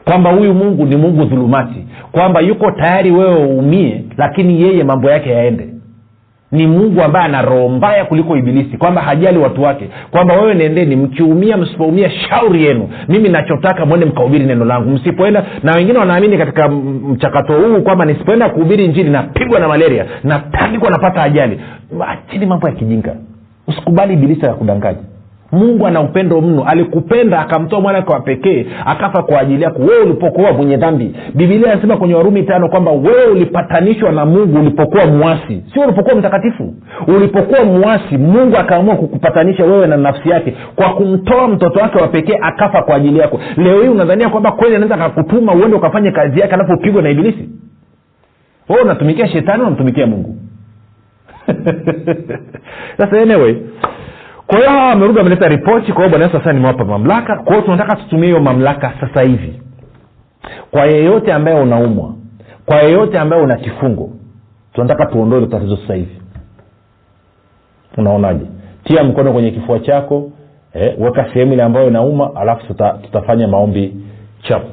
Kwamba 0.06 0.32
huyu 0.32 0.54
mungu 0.54 0.86
ni 0.86 0.96
mungu 0.96 1.26
dhulumati. 1.26 1.86
Kwamba 2.12 2.42
yuko 2.42 2.72
tayari 2.72 3.12
wewe 3.12 3.46
uumie 3.46 4.04
lakini 4.18 4.62
yeye 4.62 4.84
mambo 4.84 5.10
yake 5.10 5.30
yaende 5.32 5.70
ni 6.52 6.68
mungu 6.68 7.02
ambaye 7.02 7.26
ana 7.26 7.42
roho 7.42 7.70
mbaya 7.70 8.06
kuliko 8.06 8.38
ibilisi 8.38 8.78
kwamba 8.78 9.02
hajali 9.02 9.38
watu 9.40 9.64
wake 9.64 9.90
kwamba 10.12 10.34
wewe 10.34 10.54
nendeni 10.54 10.96
mkiumia 10.96 11.58
msipoumia 11.58 12.10
shauri 12.10 12.66
yenu. 12.66 12.90
Mimi 13.08 13.30
nachotaka 13.30 13.86
mwende 13.86 14.06
mkahubiri 14.06 14.46
neno 14.46 14.66
langu. 14.66 14.90
Msipoenda 14.90 15.46
na 15.64 15.72
wengine 15.76 16.00
wanaamini 16.00 16.38
katika 16.38 16.68
mchakato 16.70 17.54
huu 17.54 17.82
kwamba 17.82 18.06
nisipoenda 18.06 18.50
kuhubiri 18.50 18.88
njini 18.88 19.10
napigwa 19.10 19.60
na 19.60 19.68
malaria 19.68 20.06
natagikwa 20.24 20.90
napata 20.90 21.24
ajali. 21.24 21.60
Achini 22.08 22.46
mambo 22.46 22.68
ya 22.68 22.74
kijinga. 22.74 23.16
Usikubali 23.68 24.14
ibilisi 24.14 24.46
ya 24.46 24.52
akudanganya 24.52 24.98
mungu 25.56 25.88
ana 25.88 26.02
upendo 26.02 26.42
mno. 26.42 26.64
Alikupenda 26.64 27.40
akamtoa 27.40 27.82
mwana 27.82 27.98
wake 28.00 28.14
wa 28.14 28.20
pekee 28.20 28.66
akafa 28.86 29.24
kwa 29.24 29.40
ajili 29.40 29.64
yako. 29.64 29.82
Wewe 29.82 30.04
ulipokuwa 30.04 30.54
mwenye 30.54 30.78
dhambi. 30.78 31.16
Bibilia 31.34 31.74
inasema 31.74 31.98
kwenye 31.98 32.14
warumi 32.16 32.44
tano 32.44 32.70
kwamba 32.70 32.92
wewe 32.92 33.26
ulipatanishwa 33.26 34.12
na 34.12 34.26
mungu 34.26 34.60
ulipokuwa 34.60 35.06
mwasi. 35.06 35.64
Sio 35.74 35.84
ulipokuwa 35.84 36.16
mtakatifu. 36.16 36.74
Ulipokuwa 37.08 37.64
mwasi 37.64 38.18
mungu 38.18 38.58
akaamua 38.58 38.96
kukupatanisha 38.96 39.64
wewe 39.66 39.88
na 39.88 39.98
nafsi 39.98 40.30
yake 40.30 40.54
kwa 40.76 40.90
kumtoa 40.90 41.48
mtoto 41.48 41.80
wake 41.80 41.98
wa 41.98 42.08
pekee 42.08 42.38
akafa 42.42 42.82
kwa 42.82 42.96
ajili 42.96 43.20
yako. 43.20 43.40
Leo 43.58 43.82
hii 43.82 43.88
unadhania 43.88 44.30
kwamba 44.30 44.52
kweli 44.52 44.76
anaweza 44.76 44.96
akakutuma 44.96 45.54
uende 45.54 45.78
ukafanye 45.78 46.12
kazi 46.12 46.40
yake 46.40 46.54
alafu 46.54 46.74
upigwe 46.74 47.02
na 47.02 47.10
ibilisi? 47.10 47.50
Wewe 48.70 48.82
unatumikia 48.82 49.28
shetani 49.28 49.62
unamtumikia 49.62 50.08
mungu. 50.08 50.36
Sasa 52.98 53.22
anyway 53.22 53.56
kwa 54.48 54.58
hiyo 54.58 54.70
hawa 54.70 54.86
wamerudi 54.90 55.18
wameleta 55.18 55.48
ripoti 55.48 55.92
kwa 55.94 56.02
hiyo 56.02 56.10
bwana 56.10 56.26
yesu 56.26 56.38
sasa 56.38 56.54
nimewapa 56.54 56.86
mamlaka. 56.86 57.36
Kwa 57.36 57.54
hiyo 57.54 57.62
tunataka 57.66 57.96
tutumie 57.96 58.26
hiyo 58.26 58.40
mamlaka 58.40 58.94
sasa 59.00 59.22
hivi. 59.22 59.62
Kwa 60.72 60.86
yeyote 60.86 61.34
ambaye 61.34 61.60
unaumwa 61.60 62.14
kwa 62.66 62.76
yeyote 62.82 63.20
ambaye 63.20 63.42
una 63.42 63.56
kifungo 63.56 64.10
tunataka 64.74 65.06
tuondoe 65.06 65.40
hilo 65.40 65.52
tatizo 65.52 65.78
sasa 65.78 65.94
hivi. 65.94 66.22
Unaonaje? 67.98 68.46
Tia 68.84 69.04
mkono 69.04 69.34
kwenye 69.34 69.52
kifua 69.52 69.80
chako 69.80 70.32
eh, 70.74 70.96
weka 71.00 71.26
sehemu 71.34 71.54
ile 71.54 71.64
ambayo 71.64 71.88
inauma 71.88 72.36
alafu 72.36 72.68
tuta, 72.68 72.90
tutafanya 72.90 73.48
maombi 73.48 73.96
chap. 74.42 74.64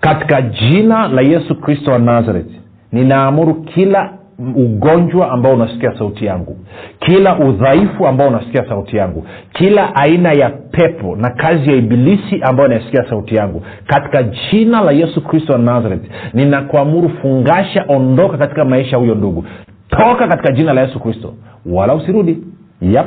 Katika 0.00 0.42
jina 0.42 1.08
la 1.08 1.22
yesu 1.22 1.54
kristo 1.60 1.90
wa 1.92 1.98
nazareti 1.98 2.60
ninaamuru 2.92 3.54
kila 3.54 4.17
ugonjwa 4.38 5.30
ambao 5.30 5.54
unasikia 5.54 5.98
sauti 5.98 6.24
yangu 6.26 6.56
kila 7.00 7.38
udhaifu 7.38 8.06
ambao 8.06 8.28
unasikia 8.28 8.68
sauti 8.68 8.96
yangu 8.96 9.26
kila 9.52 9.94
aina 9.96 10.32
ya 10.32 10.50
pepo 10.50 11.16
na 11.16 11.30
kazi 11.30 11.70
ya 11.70 11.76
ibilisi 11.76 12.40
ambayo 12.42 12.70
inasikia 12.70 13.04
sauti 13.10 13.34
yangu 13.34 13.62
katika 13.86 14.22
jina 14.22 14.80
la 14.80 14.92
yesu 14.92 15.24
kristo 15.24 15.52
wa 15.52 15.58
nazareth 15.58 16.02
ninakuamuru 16.34 17.08
fungasha 17.08 17.84
ondoka 17.88 18.38
katika 18.38 18.64
maisha 18.64 18.96
huyo 18.96 19.14
ndugu. 19.14 19.44
Toka 19.88 20.28
katika 20.28 20.52
jina 20.52 20.72
la 20.72 20.80
yesu 20.80 21.00
kristo. 21.00 21.34
Wala 21.66 21.94
usirudi. 21.94 22.38
Yap 22.82 23.06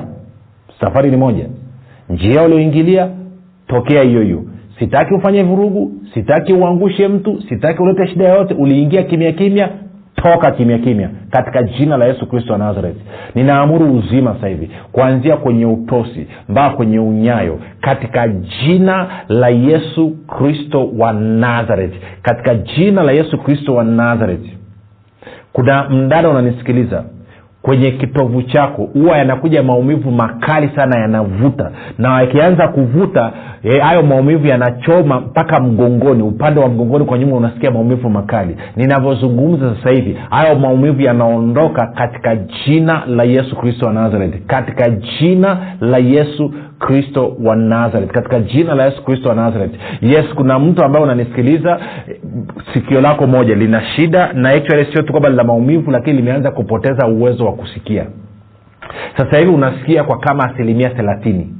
safari 0.80 1.12
ni 1.12 1.18
moja. 1.18 1.46
Njia 2.10 2.44
ulioingilia 2.44 3.10
tokea 3.68 4.04
hiyo 4.04 4.22
hiyo. 4.22 4.44
Sitaki 4.80 5.14
ufanye 5.14 5.44
vurugu 5.44 5.92
sitaki 6.14 6.54
uangushe 6.54 7.08
mtu 7.08 7.42
sitaki 7.50 7.82
ulete 7.82 8.08
shida 8.08 8.28
yoyote. 8.30 8.54
Uliingia 8.54 9.04
kimya 9.04 9.32
kimya 9.32 9.70
toka 10.24 10.52
kimya 10.52 10.78
kimya 10.78 11.10
katika 11.30 11.64
jina 11.64 11.98
la 11.98 12.06
yesu 12.06 12.26
kristo 12.26 12.54
wa 12.54 12.60
nazareti 12.60 13.00
ninaamuru 13.36 13.96
uzima 13.98 14.34
sasa 14.34 14.48
hivi 14.48 14.72
kuanzia 14.92 15.38
kwenye 15.38 15.66
utosi 15.66 16.28
mpaka 16.50 16.76
kwenye 16.76 17.00
unyayo 17.00 17.60
katika 17.82 18.28
jina 18.28 19.08
la 19.28 19.50
yesu 19.50 20.10
kristo 20.28 20.90
wa 20.98 21.14
nazareti 21.14 21.98
katika 22.22 22.56
jina 22.56 23.04
la 23.04 23.12
yesu 23.12 23.38
kristo 23.38 23.76
wa 23.76 23.84
nazareti 23.84 24.58
kuna 25.54 25.90
mdada 25.90 26.30
unanisikiliza 26.30 27.04
kwenye 27.62 27.92
kitovu 27.92 28.42
chako 28.42 28.90
huwa 28.94 29.18
yanakuja 29.18 29.64
maumivu 29.64 30.12
makali 30.12 30.70
sana 30.76 31.00
yanavuta. 31.00 31.72
Na 31.98 32.22
yakianza 32.22 32.68
kuvuta 32.68 33.32
hayo 33.82 34.00
e, 34.00 34.04
maumivu 34.04 34.48
yanachoma 34.48 35.20
mpaka 35.20 35.60
mgongoni 35.60 36.24
upande 36.24 36.60
wa 36.60 36.70
mgongoni 36.70 37.06
kwa 37.06 37.18
nyuma 37.18 37.36
unasikia 37.36 37.72
maumivu 37.72 38.10
makali. 38.10 38.56
Ninavyozungumza 38.76 39.76
sasa 39.76 39.90
hivi 39.90 40.18
hayo 40.30 40.56
maumivu 40.56 41.02
yanaondoka 41.02 41.86
katika 41.88 42.36
jina 42.36 43.04
la 43.08 43.24
yesu 43.24 43.56
kristo 43.56 43.86
wa 43.86 43.94
nazareti 43.94 44.38
katika 44.38 44.90
jina 44.90 45.58
la 45.82 45.98
yesu 45.98 46.54
kristo 46.80 47.36
wa 47.44 47.56
nazareth. 47.56 48.12
Katika 48.12 48.40
jina 48.40 48.76
la 48.76 48.86
yesu 48.86 49.04
kristo 49.04 49.30
wa 49.30 49.36
nazareth. 49.36 49.72
Yes 50.02 50.26
kuna 50.36 50.60
mtu 50.60 50.84
ambaye 50.84 51.06
unanisikiliza 51.06 51.80
sikio 52.74 53.02
lako 53.02 53.28
moja 53.28 53.56
lina 53.56 53.82
shida 53.82 54.34
na 54.34 54.50
actually 54.50 54.86
sio 54.94 55.02
tu 55.02 55.12
kwamba 55.12 55.30
lina 55.30 55.44
maumivu 55.44 55.92
lakini 55.92 56.18
limeanza 56.18 56.52
kupoteza 56.52 57.08
uwezo 57.08 57.46
wa 57.52 57.58
kusikia. 57.58 58.06
Sasa 59.18 59.38
hivi 59.38 59.52
unasikia 59.52 60.04
kwa 60.04 60.20
kama 60.20 60.44
asilimia 60.44 60.90
thelathini. 60.90 61.54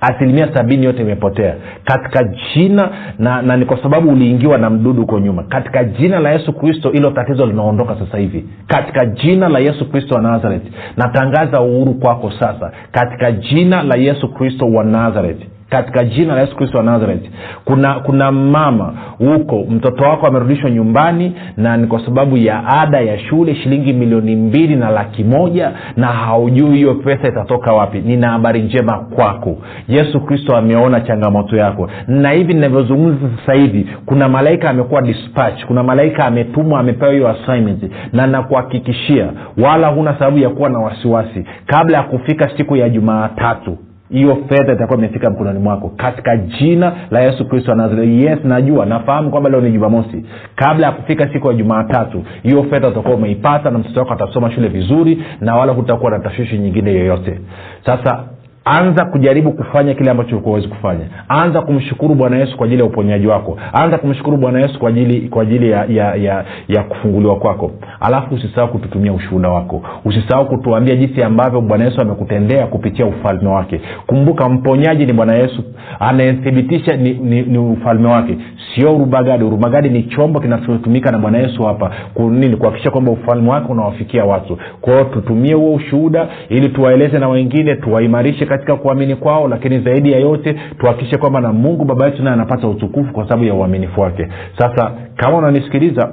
Asilimia 0.00 0.54
sabini 0.54 0.86
yote 0.86 1.02
imepotea. 1.02 1.54
Katika 1.84 2.24
jina 2.24 2.90
na, 3.18 3.42
na 3.42 3.56
ni 3.56 3.64
kwa 3.64 3.82
sababu 3.82 4.10
uliingiwa 4.12 4.58
na 4.58 4.70
mdudu 4.70 5.00
huko 5.00 5.18
nyuma. 5.20 5.42
Katika 5.42 5.84
jina 5.84 6.20
la 6.20 6.30
yesu 6.30 6.52
kristo 6.52 6.90
hilo 6.90 7.10
tatizo 7.10 7.46
linaondoka 7.46 7.96
sasa 7.98 8.18
hivi. 8.18 8.44
Katika 8.66 9.06
jina 9.06 9.48
la 9.48 9.58
yesu 9.58 9.90
kristo 9.90 10.14
wa 10.14 10.20
nazareti 10.22 10.72
natangaza 10.96 11.60
uhuru 11.60 11.94
kwako 11.94 12.30
sasa. 12.30 12.72
Katika 12.92 13.32
jina 13.32 13.82
la 13.82 13.96
yesu 13.96 14.28
kristo 14.34 14.66
wa 14.66 14.84
nazareth 14.84 15.42
katika 15.70 16.04
jina 16.04 16.34
la 16.34 16.40
yesu 16.40 16.56
kristo 16.56 16.78
wa 16.78 16.84
nazareth. 16.84 17.30
Kuna 17.64 17.94
kuna 17.94 18.32
mama 18.32 18.94
huko 19.18 19.64
mtoto 19.70 20.04
wako 20.04 20.26
amerudishwa 20.26 20.70
nyumbani 20.70 21.32
na 21.56 21.76
ni 21.76 21.86
kwa 21.86 22.04
sababu 22.04 22.36
ya 22.36 22.66
ada 22.66 23.00
ya 23.00 23.18
shule 23.18 23.54
shilingi 23.54 23.92
milioni 23.92 24.36
mbili 24.36 24.76
na 24.76 24.90
laki 24.90 25.24
moja 25.24 25.72
na 25.96 26.06
haujui 26.06 26.76
hiyo 26.76 26.94
pesa 26.94 27.28
itatoka 27.28 27.72
wapi. 27.72 28.00
Nina 28.00 28.28
habari 28.30 28.62
njema 28.62 28.98
kwako. 28.98 29.56
Yesu 29.88 30.20
kristo 30.20 30.56
ameona 30.56 31.00
changamoto 31.00 31.56
yako. 31.56 31.90
Na 32.06 32.30
hivi 32.30 32.54
ninavyozungumza 32.54 33.18
sasa 33.40 33.54
hivi 33.58 33.86
kuna 34.06 34.28
malaika 34.28 34.70
amekuwa 34.70 35.02
dispatch 35.02 35.64
kuna 35.66 35.82
malaika 35.82 36.24
ametumwa 36.24 36.80
amepewa 36.80 37.12
hiyo 37.12 37.28
assignment. 37.28 37.82
Na 38.12 38.26
nakuhakikishia 38.26 39.30
wala 39.58 39.88
huna 39.88 40.12
sababu 40.18 40.38
ya 40.38 40.50
kuwa 40.50 40.70
na 40.70 40.78
wasiwasi. 40.78 41.44
Kabla 41.66 41.96
ya 41.96 42.02
kufika 42.02 42.50
siku 42.56 42.76
ya 42.76 42.88
jumaatatu 42.88 43.78
hiyo 44.10 44.36
fedha 44.48 44.72
itakuwa 44.72 44.98
imefika 44.98 45.30
mkononi 45.30 45.58
mwako. 45.58 45.88
Katika 45.96 46.36
jina 46.36 46.92
la 47.10 47.20
yesu 47.20 47.48
kristo 47.48 47.76
yes 48.04 48.38
najua 48.44 48.86
nafahamu 48.86 49.30
kwamba 49.30 49.50
leo 49.50 49.60
ni 49.60 49.72
jumamosi. 49.72 50.24
Kabla 50.56 50.86
ya 50.86 50.92
kufika 50.92 51.32
siku 51.32 51.48
ya 51.48 51.54
jumaatatu 51.54 52.24
hiyo 52.42 52.62
fedha 52.62 52.88
utakuwa 52.88 53.14
umeipata 53.14 53.70
na 53.70 53.78
mtoto 53.78 54.00
wako 54.00 54.12
atasoma 54.12 54.50
shule 54.50 54.68
vizuri 54.68 55.24
na 55.40 55.56
wala 55.56 55.72
hutakuwa 55.72 56.10
na 56.10 56.18
tashwishi 56.18 56.58
nyingine 56.58 56.90
yoyote. 56.94 57.40
Sasa 57.86 58.24
anza 58.64 59.04
kujaribu 59.04 59.52
kufanya 59.52 59.94
kile 59.94 60.10
ambacho 60.10 60.30
ulikuwa 60.30 60.50
huwezi 60.56 60.68
kufanya. 60.68 61.04
Anza 61.28 61.60
kumshukuru 61.60 62.14
bwana 62.14 62.36
yesu 62.38 62.56
kwa 62.56 62.66
ajili 62.66 62.80
ya 62.80 62.86
uponyaji 62.86 63.26
wako. 63.26 63.58
Anza 63.72 63.98
kumshukuru 63.98 64.36
bwana 64.36 64.60
yesu 64.60 64.78
kwa 64.78 64.88
ajili 64.88 65.20
kwa 65.28 65.42
ajili 65.42 65.70
ya, 65.70 65.84
ya, 65.84 66.14
ya, 66.14 66.44
ya 66.68 66.82
kufunguliwa 66.82 67.36
kwako. 67.36 67.70
Alafu 68.00 68.34
usisahau 68.34 68.68
kututumia 68.68 69.12
ushuhuda 69.12 69.48
wako. 69.48 69.82
Usisahau 70.04 70.46
kutuambia 70.48 70.96
jinsi 70.96 71.22
ambavyo 71.22 71.60
bwana 71.60 71.84
yesu 71.84 72.00
amekutendea 72.00 72.66
kupitia 72.66 73.06
ufalme 73.06 73.48
wake. 73.48 73.80
Kumbuka 74.06 74.48
mponyaji 74.48 75.06
ni 75.06 75.12
bwana 75.12 75.34
yesu. 75.34 75.62
Anayethibitisha 76.00 76.96
ni, 76.96 77.10
ni, 77.14 77.42
ni 77.42 77.58
ufalme 77.58 78.08
wake. 78.08 78.38
Sio 78.74 78.96
urubagadi 78.96 79.44
urubagadi 79.44 79.88
ni 79.88 80.02
chombo 80.02 80.40
kinachotumika 80.40 81.10
na 81.12 81.18
bwana 81.18 81.38
yesu 81.38 81.62
hapa 81.62 81.90
nini? 82.30 82.56
Kuhakikisha 82.56 82.90
kwamba 82.90 83.12
ufalme 83.12 83.50
wake 83.50 83.72
unawafikia 83.72 84.24
watu. 84.24 84.58
Kwao 84.80 85.04
tutumie 85.04 85.54
huo 85.54 85.74
ushuhuda 85.74 86.28
ili 86.48 86.68
tuwaeleze 86.68 87.18
na 87.18 87.28
wengine 87.28 87.74
tuwaimarishe 87.76 88.46
katika 88.58 88.76
kuamini 88.76 89.16
kwao 89.16 89.48
lakini 89.48 89.80
zaidi 89.80 90.12
ya 90.12 90.18
yote 90.18 90.52
tuhakikishe 90.78 91.16
kwamba 91.18 91.40
na 91.40 91.52
mungu 91.52 91.84
baba 91.84 92.04
yetu 92.06 92.22
naye 92.22 92.34
anapata 92.34 92.68
utukufu 92.68 93.12
kwa 93.12 93.24
sababu 93.24 93.44
ya 93.44 93.54
uaminifu 93.54 94.00
wake. 94.00 94.28
Sasa 94.58 94.92
kama 95.16 95.36
unanisikiliza 95.36 96.12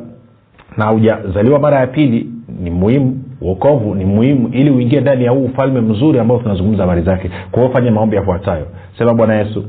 na 0.77 0.85
hujazaliwa 0.85 1.59
mara 1.59 1.79
ya 1.79 1.87
pili 1.87 2.29
ni 2.63 2.69
muhimu 2.69 3.23
uokovu 3.41 3.95
ni 3.95 4.05
muhimu 4.05 4.47
ili 4.51 4.69
uingie 4.69 5.01
ndani 5.01 5.23
ya 5.25 5.31
huu 5.31 5.45
ufalme 5.45 5.81
mzuri 5.81 6.19
ambao 6.19 6.37
tunazungumza 6.39 6.83
habari 6.83 7.01
zake. 7.01 7.31
Kwa 7.51 7.61
hiyo 7.63 7.73
fanya 7.75 7.91
maombi 7.91 8.15
yafuatayo. 8.15 8.67
Sema 8.97 9.13
bwana 9.13 9.35
yesu 9.35 9.65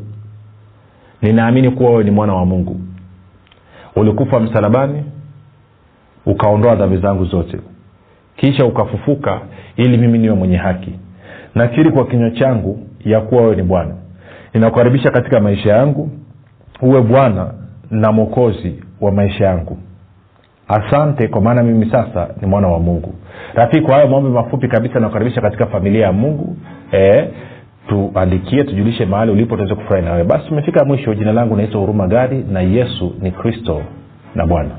ninaamini 1.22 1.70
kuwa 1.70 1.90
wewe 1.90 2.04
ni 2.04 2.10
mwana 2.10 2.34
wa 2.34 2.44
mungu. 2.46 2.80
Ulikufa 3.96 4.40
msalabani 4.40 5.02
ukaondoa 6.26 6.74
dhambi 6.74 6.96
zangu 6.96 7.24
zote. 7.24 7.58
Kisha 8.36 8.64
ukafufuka 8.64 9.40
ili 9.76 9.98
mimi 9.98 10.18
niwe 10.18 10.34
mwenye 10.34 10.56
haki 10.56 10.92
nakiri 11.56 11.90
kwa 11.90 12.06
kinywa 12.06 12.30
changu 12.30 12.78
ya 13.04 13.20
kuwa 13.20 13.42
wewe 13.42 13.56
ni 13.56 13.62
bwana. 13.62 13.94
Ninakukaribisha 14.54 15.10
katika 15.10 15.40
maisha 15.40 15.72
yangu 15.76 16.10
uwe 16.82 17.02
bwana 17.02 17.54
na 17.90 18.12
mwokozi 18.12 18.84
wa 19.00 19.12
maisha 19.12 19.44
yangu. 19.44 19.78
Asante 20.68 21.28
kwa 21.28 21.40
maana 21.40 21.62
mimi 21.62 21.90
sasa 21.90 22.28
ni 22.40 22.46
mwana 22.48 22.68
wa 22.68 22.80
mungu. 22.80 23.14
Rafiki 23.54 23.82
kwa 23.82 23.94
hayo 23.94 24.08
maombi 24.08 24.30
mafupi 24.30 24.68
kabisa 24.68 25.00
nakukaribisha 25.00 25.40
katika 25.40 25.66
familia 25.66 26.06
ya 26.06 26.12
mungu. 26.12 26.56
E, 26.92 27.28
tuandikie 27.88 28.64
tujulishe 28.64 29.06
mahali 29.06 29.32
ulipo 29.32 29.56
tuweze 29.56 29.74
kufurahi 29.74 30.04
nawewe 30.04 30.24
basi 30.24 30.48
tumefika 30.48 30.84
mwisho. 30.84 31.14
Jina 31.14 31.32
langu 31.32 31.56
naitwa 31.56 31.80
huruma 31.80 32.06
gari 32.06 32.44
na 32.52 32.60
yesu 32.60 33.14
ni 33.20 33.30
kristo 33.30 33.82
na 34.34 34.46
bwana 34.46 34.70